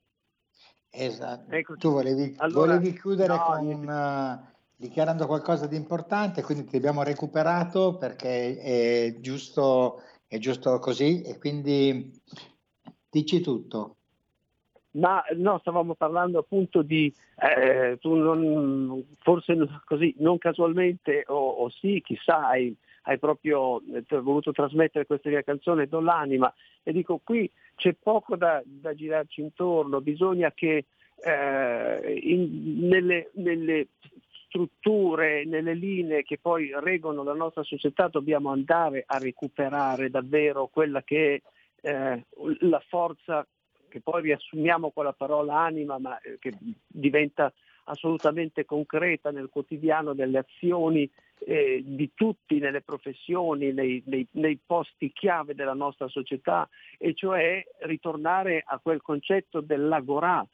[0.90, 1.54] Esatto.
[1.54, 1.80] Eccoci.
[1.82, 7.04] Tu volevi, Allora, volevi chiudere no, con, eh, dichiarando qualcosa di importante, quindi ti abbiamo
[7.04, 12.10] recuperato perché è giusto, è giusto così e quindi
[13.10, 13.98] dici tutto.
[14.92, 21.70] Ma no, stavamo parlando appunto di, eh, tu non, forse così, non casualmente o, o
[21.70, 22.74] sì, chissà, hai,
[23.06, 28.36] hai proprio eh, voluto trasmettere questa mia canzone, Do l'anima, e dico qui c'è poco
[28.36, 30.86] da, da girarci intorno, bisogna che
[31.24, 33.88] eh, in- nelle, nelle
[34.48, 41.04] strutture, nelle linee che poi reggono la nostra società dobbiamo andare a recuperare davvero quella
[41.04, 41.42] che
[41.82, 42.26] è eh,
[42.60, 43.46] la forza
[43.90, 46.54] che poi riassumiamo con la parola anima, ma eh, che
[46.88, 47.52] diventa
[47.86, 55.12] assolutamente concreta nel quotidiano delle azioni eh, di tutti nelle professioni, nei, nei- nei posti
[55.12, 56.68] chiave della nostra società,
[56.98, 60.42] e cioè ritornare a quel concetto dell'agorà.
[60.42, 60.48] Eh,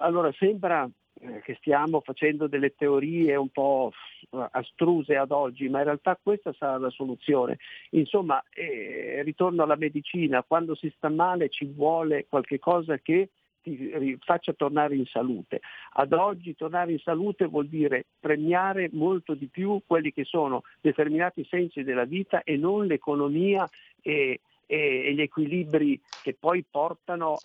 [0.00, 0.88] allora sembra
[1.20, 3.92] eh, che stiamo facendo delle teorie un po'
[4.30, 7.58] eh, astruse ad oggi, ma in realtà questa sarà la soluzione.
[7.90, 13.30] Insomma, eh, ritorno alla medicina, quando si sta male ci vuole qualche cosa che
[13.62, 15.60] ti faccia tornare in salute.
[15.92, 21.46] Ad oggi tornare in salute vuol dire premiare molto di più quelli che sono determinati
[21.48, 23.68] sensi della vita e non l'economia
[24.02, 27.38] e, e- e gli equilibri che poi portano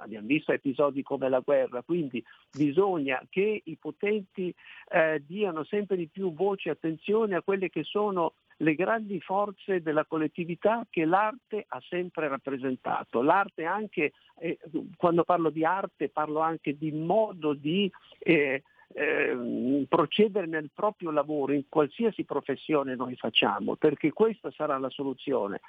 [0.00, 4.54] abbiamo visto episodi come la guerra, quindi bisogna che i potenti
[4.88, 9.82] eh, diano sempre di più voce e attenzione a quelle che sono le grandi forze
[9.82, 13.22] della collettività che l'arte ha sempre rappresentato.
[13.22, 14.58] L'arte anche, eh,
[14.96, 21.52] quando parlo di arte parlo anche di modo di eh, eh, procedere nel proprio lavoro
[21.52, 25.60] in qualsiasi professione noi facciamo, perché questa sarà la soluzione.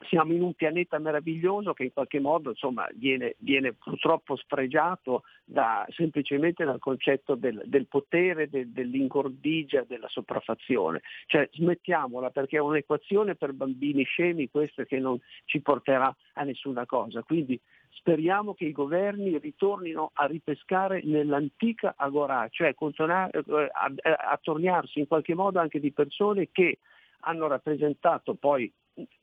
[0.00, 5.22] Eh, siamo in un pianeta meraviglioso che in qualche modo insomma, viene, viene, purtroppo spregiato
[5.44, 11.02] da, semplicemente dal concetto del, del potere, de, dell'ingordigia, della sopraffazione.
[11.26, 16.86] Cioè smettiamola perché è un'equazione per bambini scemi questa che non ci porterà a nessuna
[16.86, 17.22] cosa.
[17.22, 23.92] Quindi speriamo che i governi ritornino a ripescare nell'antica agorà, cioè a,
[24.30, 26.78] a tornarsi in qualche modo anche di persone che
[27.20, 28.72] hanno rappresentato poi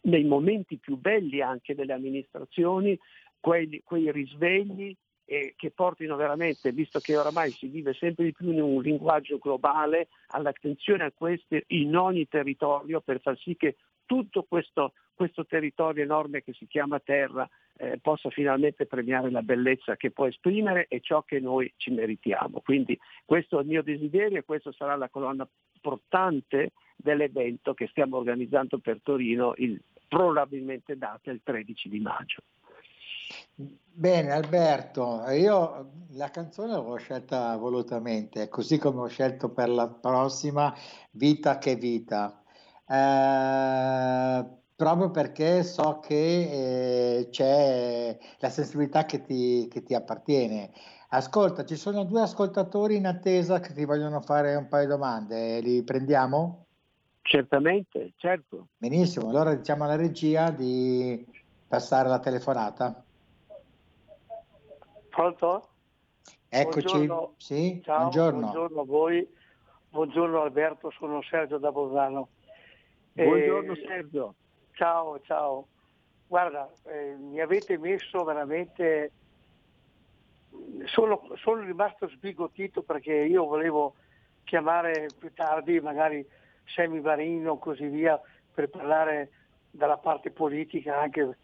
[0.01, 2.97] nei momenti più belli anche delle amministrazioni
[3.39, 4.95] quei, quei risvegli
[5.25, 9.37] eh, che portino veramente, visto che oramai si vive sempre di più in un linguaggio
[9.37, 16.03] globale, all'attenzione a queste in ogni territorio per far sì che tutto questo, questo territorio
[16.03, 21.01] enorme che si chiama terra eh, possa finalmente premiare la bellezza che può esprimere e
[21.01, 22.61] ciò che noi ci meritiamo.
[22.61, 25.47] Quindi questo è il mio desiderio e questa sarà la colonna
[25.87, 32.41] portante dell'evento che stiamo organizzando per Torino il, probabilmente data il 13 di maggio.
[33.55, 40.73] Bene Alberto, io la canzone l'ho scelta volutamente, così come ho scelto per la prossima
[41.11, 42.43] Vita che vita,
[42.87, 50.71] eh, proprio perché so che eh, c'è la sensibilità che ti, che ti appartiene.
[51.09, 55.61] Ascolta, ci sono due ascoltatori in attesa che ti vogliono fare un paio di domande,
[55.61, 56.65] li prendiamo?
[57.21, 58.67] Certamente, certo.
[58.77, 61.25] Benissimo, allora diciamo alla regia di
[61.65, 63.01] passare la telefonata.
[65.09, 65.67] Pronto?
[66.49, 67.33] Eccoci, Buongiorno.
[67.37, 68.39] sì, Ciao, buongiorno.
[68.39, 69.35] buongiorno a voi.
[69.89, 72.27] Buongiorno Alberto, sono Sergio da Bolzano.
[73.13, 74.35] Buongiorno Eh, Sergio.
[74.73, 75.67] Ciao, ciao.
[76.27, 79.11] Guarda, eh, mi avete messo veramente...
[80.85, 83.95] Sono, sono rimasto sbigottito perché io volevo
[84.43, 86.25] chiamare più tardi magari
[86.65, 88.19] Semi Varino o così via
[88.53, 89.31] per parlare
[89.71, 91.37] dalla parte politica anche,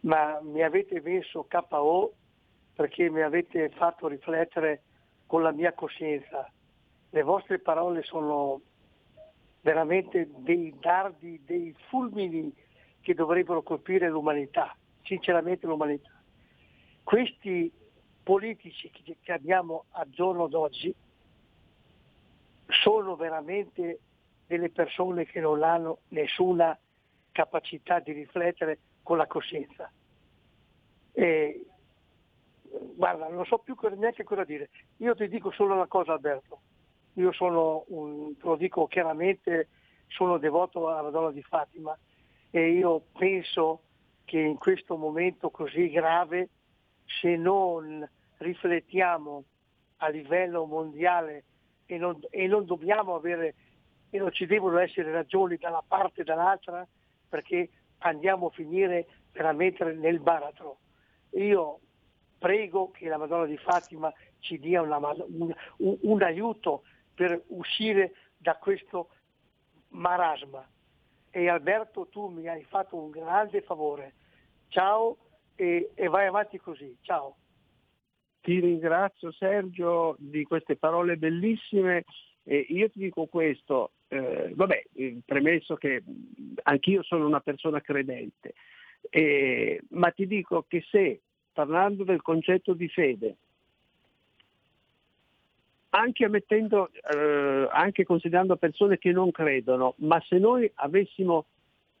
[0.00, 2.12] ma mi avete messo KO
[2.74, 4.82] perché mi avete fatto riflettere
[5.26, 6.50] con la mia coscienza.
[7.10, 8.60] Le vostre parole sono
[9.62, 12.54] veramente dei dardi, dei fulmini
[13.00, 16.10] che dovrebbero colpire l'umanità, sinceramente l'umanità.
[17.02, 17.72] Questi
[18.28, 20.94] politici che abbiamo al giorno d'oggi
[22.66, 24.00] sono veramente
[24.46, 26.78] delle persone che non hanno nessuna
[27.32, 29.90] capacità di riflettere con la coscienza.
[31.12, 31.64] E,
[32.96, 34.68] guarda, non so più neanche cosa dire.
[34.98, 36.60] Io ti dico solo una cosa Alberto,
[37.14, 39.68] io sono un, te lo dico chiaramente,
[40.08, 41.96] sono devoto alla Madonna di Fatima
[42.50, 43.84] e io penso
[44.26, 46.50] che in questo momento così grave,
[47.06, 48.06] se non
[48.38, 49.44] riflettiamo
[49.98, 51.44] a livello mondiale
[51.86, 53.54] e non, e non dobbiamo avere
[54.10, 56.86] e non ci devono essere ragioni da una parte e dall'altra
[57.28, 57.68] perché
[57.98, 60.78] andiamo a finire veramente nel baratro.
[61.32, 61.80] Io
[62.38, 66.84] prego che la Madonna di Fatima ci dia una- un, un- aiuto
[67.14, 69.10] per uscire da questo
[69.88, 70.66] marasma.
[71.30, 74.14] E Alberto tu mi hai fatto un grande favore.
[74.68, 75.16] Ciao
[75.56, 76.96] e, e vai avanti così.
[77.02, 77.36] Ciao.
[78.40, 82.04] Ti ringrazio Sergio di queste parole bellissime.
[82.44, 86.02] E io ti dico questo, eh, vabbè, eh, premesso che
[86.62, 88.54] anch'io sono una persona credente,
[89.10, 91.20] eh, ma ti dico che se
[91.52, 93.36] parlando del concetto di fede,
[95.90, 101.46] anche ammettendo, eh, anche considerando persone che non credono, ma se noi avessimo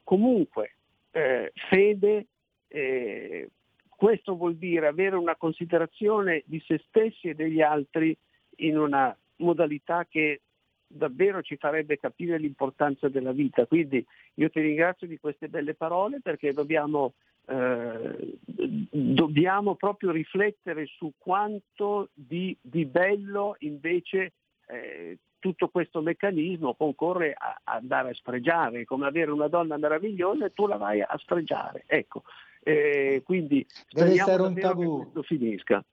[0.02, 0.76] comunque
[1.10, 2.26] eh, fede,
[2.68, 3.50] eh,
[3.98, 8.16] questo vuol dire avere una considerazione di se stessi e degli altri
[8.58, 10.42] in una modalità che
[10.86, 13.66] davvero ci farebbe capire l'importanza della vita.
[13.66, 17.14] Quindi io ti ringrazio di queste belle parole perché dobbiamo,
[17.46, 24.32] eh, dobbiamo proprio riflettere su quanto di, di bello invece
[24.68, 30.44] eh, tutto questo meccanismo concorre a, a andare a sfregiare, come avere una donna meravigliosa
[30.44, 31.82] e tu la vai a sfregiare.
[31.88, 32.22] Ecco,
[32.68, 34.98] eh, quindi Deve essere un tabù.
[34.98, 35.84] che questo finisca.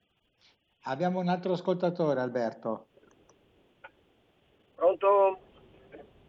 [0.87, 2.87] Abbiamo un altro ascoltatore, Alberto.
[4.75, 5.39] Pronto?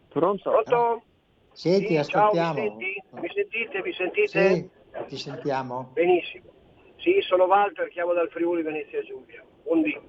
[0.07, 0.49] Pronto?
[0.49, 1.03] Pronto?
[1.51, 2.53] Sì, ti Ciao, mi, ascoltiamo.
[2.55, 3.03] senti?
[3.11, 3.81] mi sentite?
[3.83, 4.27] Mi sentite?
[4.27, 4.69] Sì,
[5.07, 5.89] ti sentiamo.
[5.93, 6.45] Benissimo.
[6.97, 9.43] Sì, sono Walter, chiamo dal Friuli Venezia Giulia.
[9.63, 9.99] Buondì.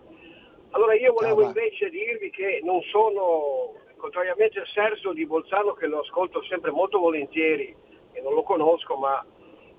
[0.70, 6.00] Allora io volevo invece dirvi che non sono, contrariamente al Sergio di Bolzano che lo
[6.00, 7.74] ascolto sempre molto volentieri
[8.12, 9.24] e non lo conosco, ma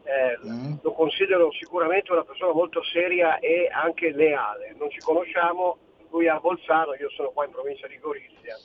[0.03, 0.37] eh,
[0.81, 4.75] lo considero sicuramente una persona molto seria e anche leale.
[4.77, 5.77] Non ci conosciamo,
[6.09, 8.55] lui è a Bolzano, io sono qua in provincia di Gorizia.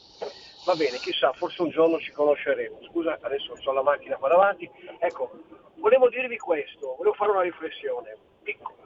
[0.65, 2.79] Va bene, chissà, forse un giorno ci conosceremo.
[2.89, 4.71] Scusa, adesso ho la macchina qua davanti.
[4.99, 5.31] Ecco,
[5.77, 8.83] volevo dirvi questo, volevo fare una riflessione piccola.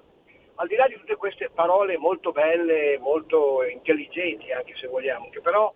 [0.57, 5.41] Al di là di tutte queste parole molto belle, molto intelligenti anche se vogliamo, che
[5.41, 5.73] però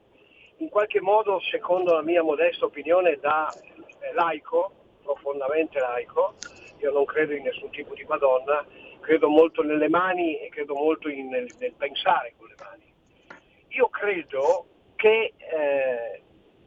[0.56, 6.34] in qualche modo, secondo la mia modesta opinione, da eh, laico, profondamente laico,
[6.82, 8.66] io non credo in nessun tipo di Madonna,
[9.00, 12.92] credo molto nelle mani e credo molto in- nel, nel pensare con le mani.
[13.68, 14.66] Io credo
[14.96, 16.22] che eh,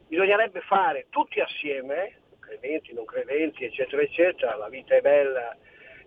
[0.08, 5.54] bisognerebbe fare tutti assieme, credenti, non credenti, eccetera, eccetera, la vita è bella,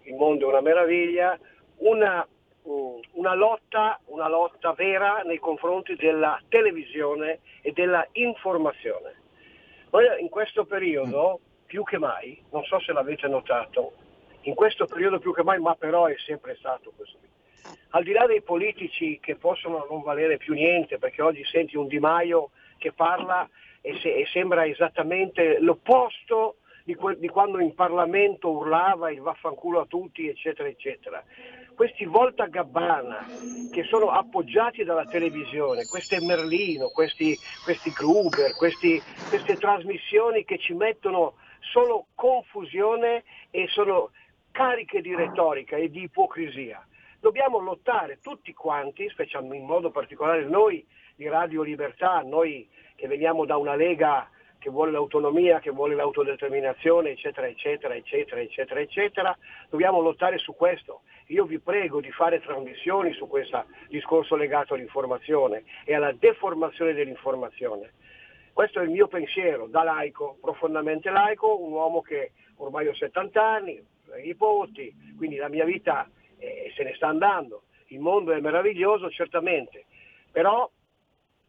[0.03, 1.37] il mondo è una meraviglia,
[1.77, 2.27] una,
[2.67, 9.17] mm, una lotta, una lotta vera nei confronti della televisione e della informazione.
[9.91, 13.93] Noi in questo periodo, più che mai, non so se l'avete notato,
[14.49, 17.17] in questo periodo più che mai, ma però è sempre stato così.
[17.91, 21.87] Al di là dei politici che possono non valere più niente, perché oggi senti un
[21.87, 23.47] Di Maio che parla
[23.81, 29.81] e, se- e sembra esattamente l'opposto di, que- di quando in Parlamento urlava il vaffanculo
[29.81, 31.23] a tutti, eccetera, eccetera.
[31.75, 33.27] Questi volta gabbana
[33.69, 40.73] che sono appoggiati dalla televisione, queste Merlino, questi, questi Gruber, questi- queste trasmissioni che ci
[40.73, 44.11] mettono solo confusione e sono
[44.59, 46.85] cariche di retorica e di ipocrisia.
[47.21, 50.85] Dobbiamo lottare tutti quanti, specialmente in modo particolare noi
[51.15, 57.11] di Radio Libertà, noi che veniamo da una lega che vuole l'autonomia, che vuole l'autodeterminazione,
[57.11, 59.37] eccetera, eccetera, eccetera, eccetera, eccetera,
[59.69, 61.03] dobbiamo lottare su questo.
[61.27, 67.93] Io vi prego di fare trasmissioni su questo discorso legato all'informazione e alla deformazione dell'informazione.
[68.51, 73.41] Questo è il mio pensiero, da laico, profondamente laico, un uomo che ormai ho 70
[73.41, 73.81] anni,
[74.11, 77.63] ho nipoti, quindi la mia vita eh, se ne sta andando.
[77.87, 79.85] Il mondo è meraviglioso, certamente,
[80.31, 80.69] però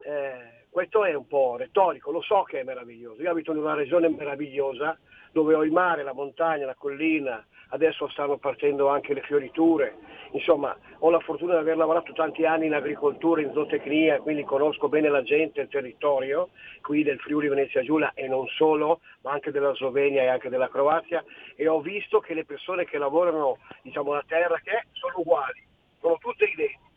[0.03, 3.21] eh, questo è un po' retorico, lo so che è meraviglioso.
[3.21, 4.99] Io abito in una regione meravigliosa
[5.33, 9.97] dove ho il mare, la montagna, la collina, adesso stanno partendo anche le fioriture.
[10.33, 14.89] Insomma, ho la fortuna di aver lavorato tanti anni in agricoltura, in zootecnia, quindi conosco
[14.89, 16.51] bene la gente, il territorio,
[16.83, 20.69] qui del Friuli Venezia Giulia e non solo, ma anche della Slovenia e anche della
[20.69, 21.25] Croazia
[21.57, 25.63] e ho visto che le persone che lavorano, diciamo, la terra che è, sono uguali,
[26.01, 26.89] sono tutte identiche.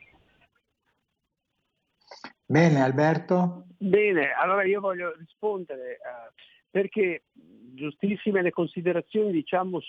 [2.46, 3.66] Bene, Alberto?
[3.78, 6.32] Bene, allora io voglio rispondere eh,
[6.70, 7.24] perché
[7.74, 9.80] giustissime le considerazioni diciamo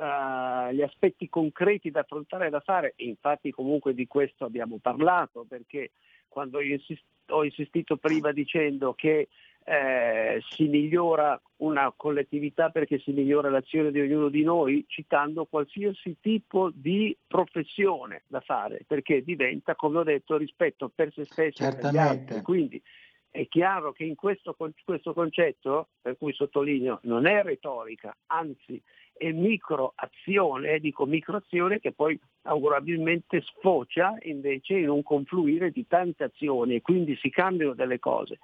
[0.00, 5.44] sugli aspetti concreti da affrontare e da fare, e infatti comunque di questo abbiamo parlato
[5.46, 5.90] perché
[6.28, 9.28] quando io insis- ho insistito prima dicendo che
[9.62, 16.16] eh, si migliora una collettività perché si migliora l'azione di ognuno di noi, citando qualsiasi
[16.20, 21.74] tipo di professione da fare, perché diventa, come ho detto, rispetto per se stessi e
[21.74, 22.40] per gli altri.
[22.40, 22.82] Quindi
[23.30, 29.30] è chiaro che in questo, questo concetto, per cui sottolineo, non è retorica, anzi è
[29.32, 36.80] microazione, dico microazione che poi augurabilmente sfocia invece in un confluire di tante azioni e
[36.80, 38.38] quindi si cambiano delle cose.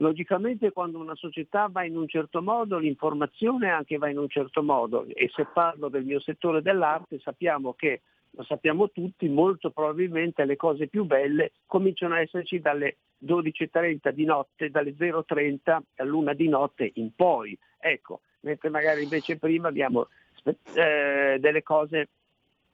[0.00, 4.62] Logicamente quando una società va in un certo modo, l'informazione anche va in un certo
[4.62, 10.44] modo e se parlo del mio settore dell'arte sappiamo che, lo sappiamo tutti, molto probabilmente
[10.44, 16.48] le cose più belle cominciano a esserci dalle 12.30 di notte, dalle 0.30 all'una di
[16.48, 17.56] notte in poi.
[17.78, 20.08] Ecco, mentre magari invece prima abbiamo
[20.44, 22.08] eh, delle cose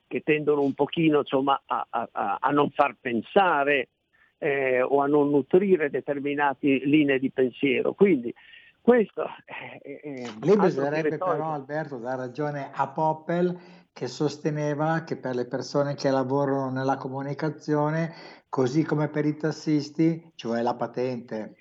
[0.06, 3.88] che tendono un pochino insomma, a, a- a- non far pensare
[4.38, 7.94] eh, o a non nutrire determinate linee di pensiero.
[7.94, 8.32] Quindi
[8.80, 13.58] questo è, è- è Lì bisognerebbe però, Alberto, dare ragione a Poppel
[13.94, 18.12] che sosteneva che per le persone che lavorano nella comunicazione,
[18.48, 21.54] così come per i tassisti, ci vuole la patente.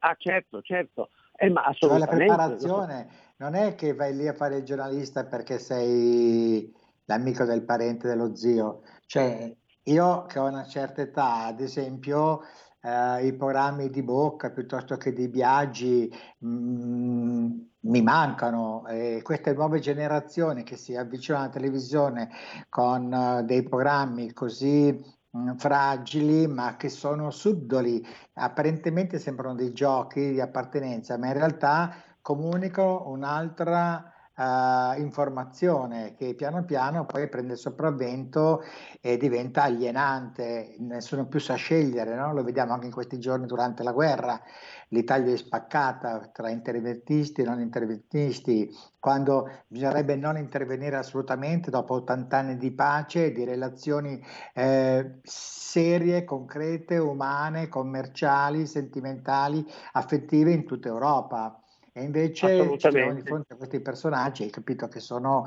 [0.00, 2.16] Ah certo, certo, eh, ma Cioè la assolutamente.
[2.16, 6.70] preparazione non è che vai lì a fare il giornalista perché sei
[7.06, 8.82] l'amico del parente dello zio.
[9.06, 12.42] Cioè, io che ho una certa età, ad esempio,
[12.82, 16.12] eh, i programmi di Bocca piuttosto che di Biagi
[16.44, 22.30] mm, mi mancano e queste nuove generazioni che si avvicinano alla televisione
[22.68, 25.00] con eh, dei programmi così
[25.36, 28.04] mm, fragili ma che sono subdoli,
[28.34, 34.11] apparentemente sembrano dei giochi di appartenenza, ma in realtà comunicano un'altra
[34.42, 38.62] eh, informazione che piano piano poi prende il sopravvento
[39.00, 42.32] e diventa alienante, nessuno più sa scegliere, no?
[42.32, 44.40] lo vediamo anche in questi giorni durante la guerra,
[44.88, 48.68] l'Italia è spaccata tra interventisti e non interventisti,
[48.98, 54.22] quando bisognerebbe non intervenire assolutamente dopo 80 anni di pace di relazioni
[54.54, 61.61] eh, serie, concrete, umane, commerciali, sentimentali, affettive in tutta Europa.
[61.94, 65.44] E invece ci di fronte a questi personaggi, hai capito che sono,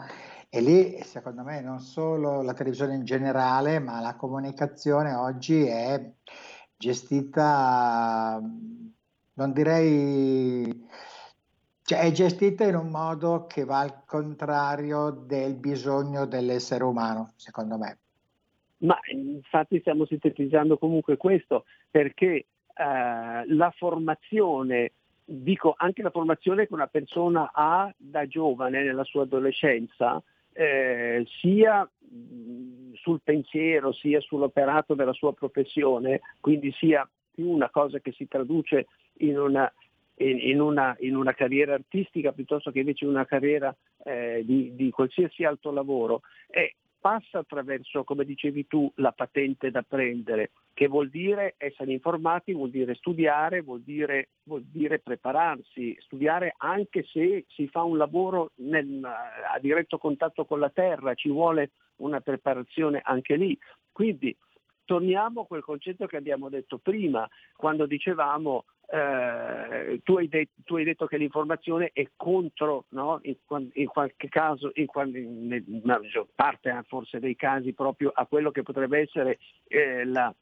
[0.48, 6.12] e lì secondo me non solo la televisione in generale, ma la comunicazione oggi è
[6.78, 8.40] gestita,
[9.34, 10.88] non direi,
[11.82, 17.80] cioè è gestita in un modo che va al contrario del bisogno dell'essere umano, secondo
[17.80, 17.98] me.
[18.78, 22.46] Ma infatti stiamo sintetizzando comunque questo, perché eh,
[23.48, 24.92] la formazione
[25.26, 30.22] dico anche la formazione che una persona ha da giovane nella sua adolescenza,
[30.54, 31.90] eh, sia
[32.94, 38.88] sul pensiero sia sull'operato della sua professione, quindi sia più una cosa che si traduce
[39.20, 39.72] in una,
[40.16, 44.90] in, in una, in una carriera artistica piuttosto che invece una carriera eh, di, di,
[44.92, 46.72] qualsiasi altro lavoro, è
[47.06, 52.72] passa attraverso, come dicevi tu, la patente da prendere, che vuol dire essere informati, vuol
[52.72, 59.04] dire studiare, vuol dire, vuol dire prepararsi, studiare anche se si fa un lavoro nel,
[59.04, 63.56] a diretto contatto con la terra, ci vuole una preparazione anche lì.
[63.92, 64.36] Quindi
[64.86, 70.76] torniamo a quel concetto che abbiamo detto prima, quando dicevamo eh, tu, hai det- tu,
[70.76, 73.20] hai detto che l'informazione è contro, no?
[73.24, 73.36] in,
[73.74, 78.62] in, qualche caso, in, in, in parte eh, forse dei casi proprio a quello che
[78.62, 80.34] potrebbe essere eh, la,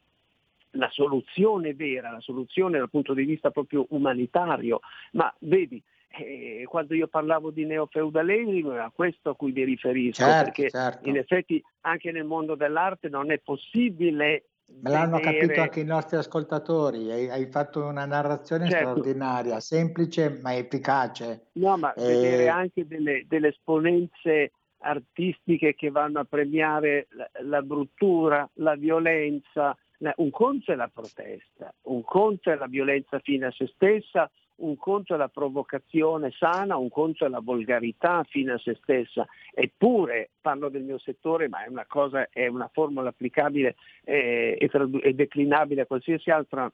[0.72, 4.82] la soluzione vera, la soluzione dal punto di vista proprio umanitario,
[5.14, 5.82] ma vedi,
[6.16, 11.10] eh, quando io parlavo di neofeudalesimo era questo a cui mi riferisco, certo, perché certo.
[11.10, 14.46] in effetti anche nel mondo dell'arte non è possibile
[14.82, 15.38] Me l'hanno vedere...
[15.40, 18.90] capito anche i nostri ascoltatori, hai, hai fatto una narrazione Certo.
[18.90, 21.48] straordinaria, semplice ma efficace.
[21.54, 27.62] No, ma Eh, vedere anche delle, delle esponenze artistiche che vanno a premiare la, la
[27.62, 29.78] bruttura, la violenza.
[29.98, 34.30] La- Un conto è la protesta, un conto è la violenza fine a se stessa,
[34.58, 39.28] un conto è la provocazione sana, un conto è la volgarità fine a se stessa.
[39.54, 44.68] Eppure, parlo del mio settore, ma è una cosa, è una formula applicabile eh, e
[44.70, 46.72] tradu- declinabile a qualsiasi altra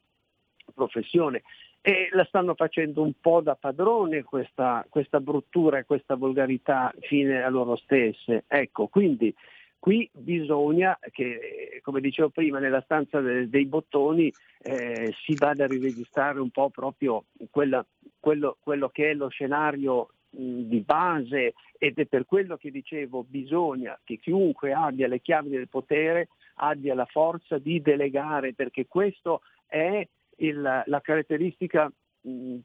[0.74, 1.42] professione
[1.82, 7.42] e la stanno facendo un po' da padrone questa, questa bruttura e questa volgarità fine
[7.42, 8.44] a loro stesse.
[8.48, 9.34] Ecco, quindi
[9.80, 15.68] qui bisogna che, come dicevo prima, nella stanza de- dei bottoni eh, si vada a
[15.68, 17.86] riregistrare un po' proprio quella-
[18.20, 24.00] quello, quello che è lo scenario di base ed è per quello che dicevo bisogna
[24.04, 30.06] che chiunque abbia le chiavi del potere abbia la forza di delegare perché questo è
[30.38, 32.58] il- la caratteristica mh,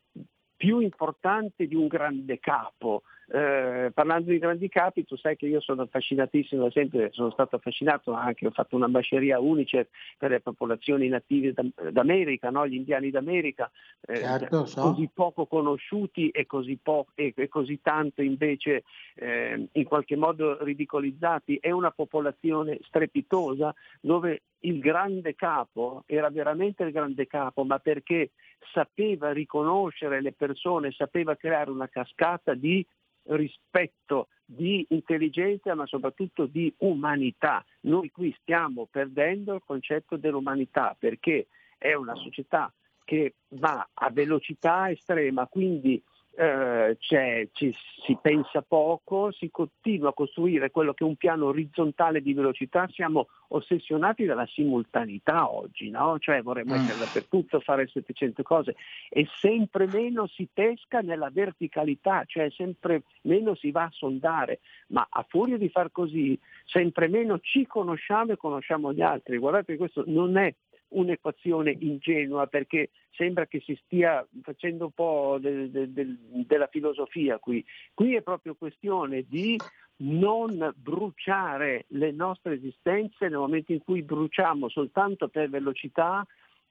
[0.56, 3.02] più importante di un grande capo.
[3.26, 7.56] Eh, parlando di grandi capi, tu sai che io sono affascinatissimo, da sempre sono stato
[7.56, 12.66] affascinato anche, ho fatto un'ambasceria UNICEF per le popolazioni native d'Am- d'America, no?
[12.66, 13.70] gli indiani d'America,
[14.06, 14.80] eh, Certo, so.
[14.80, 20.62] così poco conosciuti e così, po- e, e così tanto invece eh, in qualche modo
[20.62, 21.58] ridicolizzati.
[21.60, 28.30] È una popolazione strepitosa dove il grande capo era veramente il grande capo, ma perché
[28.72, 32.84] sapeva riconoscere le persone, sapeva creare una cascata di
[33.24, 37.64] rispetto, di intelligenza, ma soprattutto di umanità.
[37.82, 41.46] Noi qui stiamo perdendo il concetto dell'umanità perché
[41.78, 42.72] è una società
[43.04, 46.02] che va a velocità estrema, quindi
[46.36, 47.74] eh, ci,
[48.04, 52.88] si pensa poco, si continua a costruire quello che è un piano orizzontale di velocità,
[52.92, 56.18] siamo ossessionati dalla simultaneità oggi, no?
[56.18, 58.74] cioè vorremmo essere dappertutto, fare 700 cose
[59.08, 65.06] e sempre meno si pesca nella verticalità, cioè sempre meno si va a sondare, ma
[65.08, 69.38] a furia di far così sempre meno ci conosciamo e conosciamo gli altri.
[69.38, 70.52] Guardate questo non è
[70.88, 77.38] un'equazione ingenua perché sembra che si stia facendo un po' del- del- del- della filosofia
[77.38, 77.64] qui.
[77.92, 79.58] Qui è proprio questione di
[79.96, 86.26] non bruciare le nostre esistenze nel momento in cui bruciamo soltanto per velocità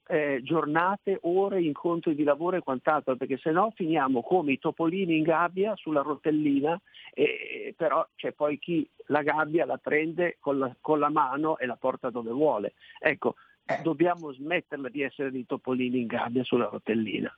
[0.06, 5.16] eh, giornate, ore, incontri di lavoro e quant'altro, perché se no finiamo come i topolini
[5.16, 6.78] in gabbia sulla rotellina,
[7.14, 11.66] e, però c'è poi chi la gabbia la prende con la, con la mano e
[11.66, 12.74] la porta dove vuole.
[13.00, 13.36] Ecco,
[13.82, 17.36] dobbiamo smetterla di essere dei topolini in gabbia sulla rotellina.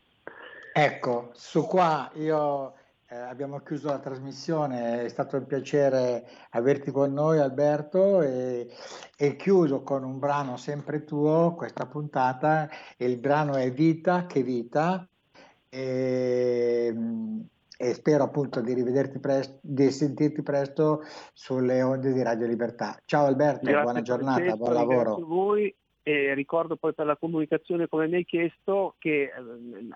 [0.74, 2.74] Ecco, su qua io
[3.08, 8.68] eh, abbiamo chiuso la trasmissione, è stato un piacere averti con noi Alberto e,
[9.16, 15.08] e chiuso con un brano sempre tuo questa puntata, il brano è Vita che vita
[15.70, 16.94] e,
[17.78, 23.00] e spero appunto di rivederti presto, di sentirti presto sulle onde di Radio Libertà.
[23.06, 25.16] Ciao Alberto, Grazie buona giornata, buon lavoro.
[25.16, 25.76] Grazie a voi
[26.08, 29.32] e ricordo poi per la comunicazione come mi hai chiesto che eh,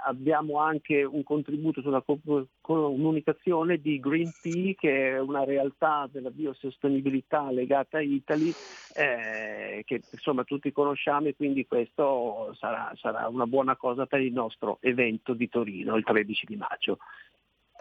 [0.07, 2.19] abbiamo anche un contributo sulla co-
[2.61, 8.51] comunicazione di Green Tea che è una realtà della biosostenibilità legata a Italy
[8.95, 14.33] eh, che insomma tutti conosciamo e quindi questo sarà, sarà una buona cosa per il
[14.33, 16.97] nostro evento di Torino il 13 di maggio.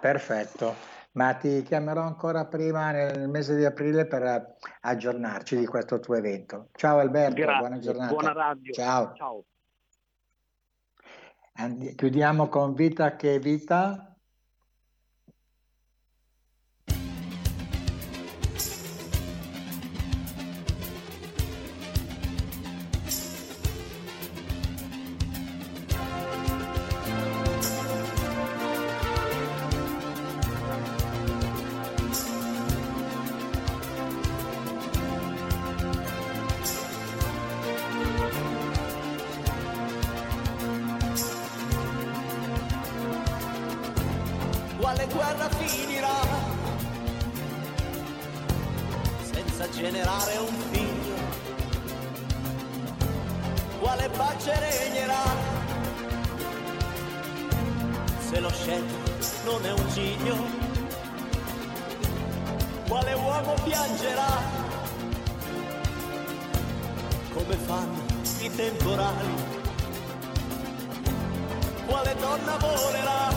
[0.01, 0.75] Perfetto,
[1.13, 6.69] ma ti chiamerò ancora prima nel mese di aprile per aggiornarci di questo tuo evento.
[6.73, 8.13] Ciao Alberto, Grazie, buona giornata.
[8.13, 8.73] buona radio.
[8.73, 9.15] Ciao.
[9.15, 9.45] Ciao.
[11.55, 14.08] Andi- chiudiamo con Vita che vita.
[62.89, 64.67] Quale uomo piangerà
[67.35, 68.03] come fanno
[68.41, 69.35] i temporali,
[71.87, 73.29] quale donna volerà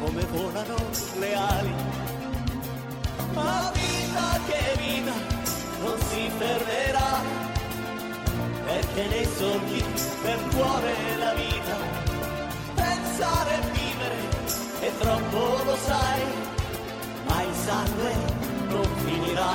[0.00, 0.76] come volano
[1.18, 1.74] le ali.
[3.32, 5.12] Ma vita che vita
[5.80, 7.22] non si fermerà,
[8.64, 9.84] perché nei sogni
[10.22, 11.76] per cuore la vita.
[12.74, 13.58] Pensare
[14.86, 16.22] e troppo lo sai,
[17.26, 18.12] ma il sangue
[18.68, 19.52] non finirà.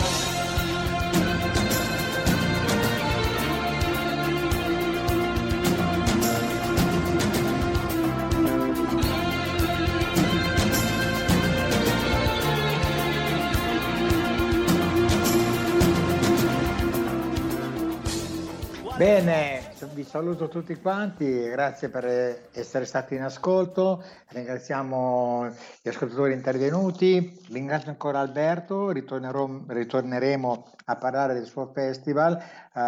[18.97, 19.58] Bene,
[19.99, 22.05] vi saluto tutti quanti, grazie per
[22.53, 25.49] essere stati in ascolto, ringraziamo
[25.81, 32.79] gli ascoltatori intervenuti, ringrazio ancora Alberto, ritorneremo a parlare del suo festival eh,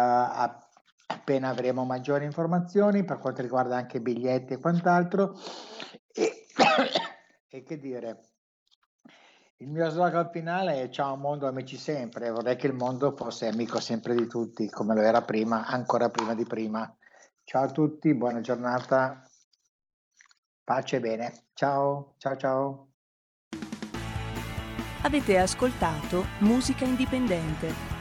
[1.06, 5.38] appena avremo maggiori informazioni per quanto riguarda anche biglietti e quant'altro.
[6.14, 6.46] E,
[7.46, 8.20] e che dire?
[9.56, 12.30] Il mio slogan finale è ciao mondo, amici sempre.
[12.30, 16.34] Vorrei che il mondo fosse amico sempre di tutti, come lo era prima, ancora prima
[16.34, 16.90] di prima.
[17.44, 19.22] Ciao a tutti, buona giornata,
[20.64, 21.44] pace e bene.
[21.52, 22.88] Ciao, ciao, ciao.
[25.02, 27.91] Avete ascoltato Musica Indipendente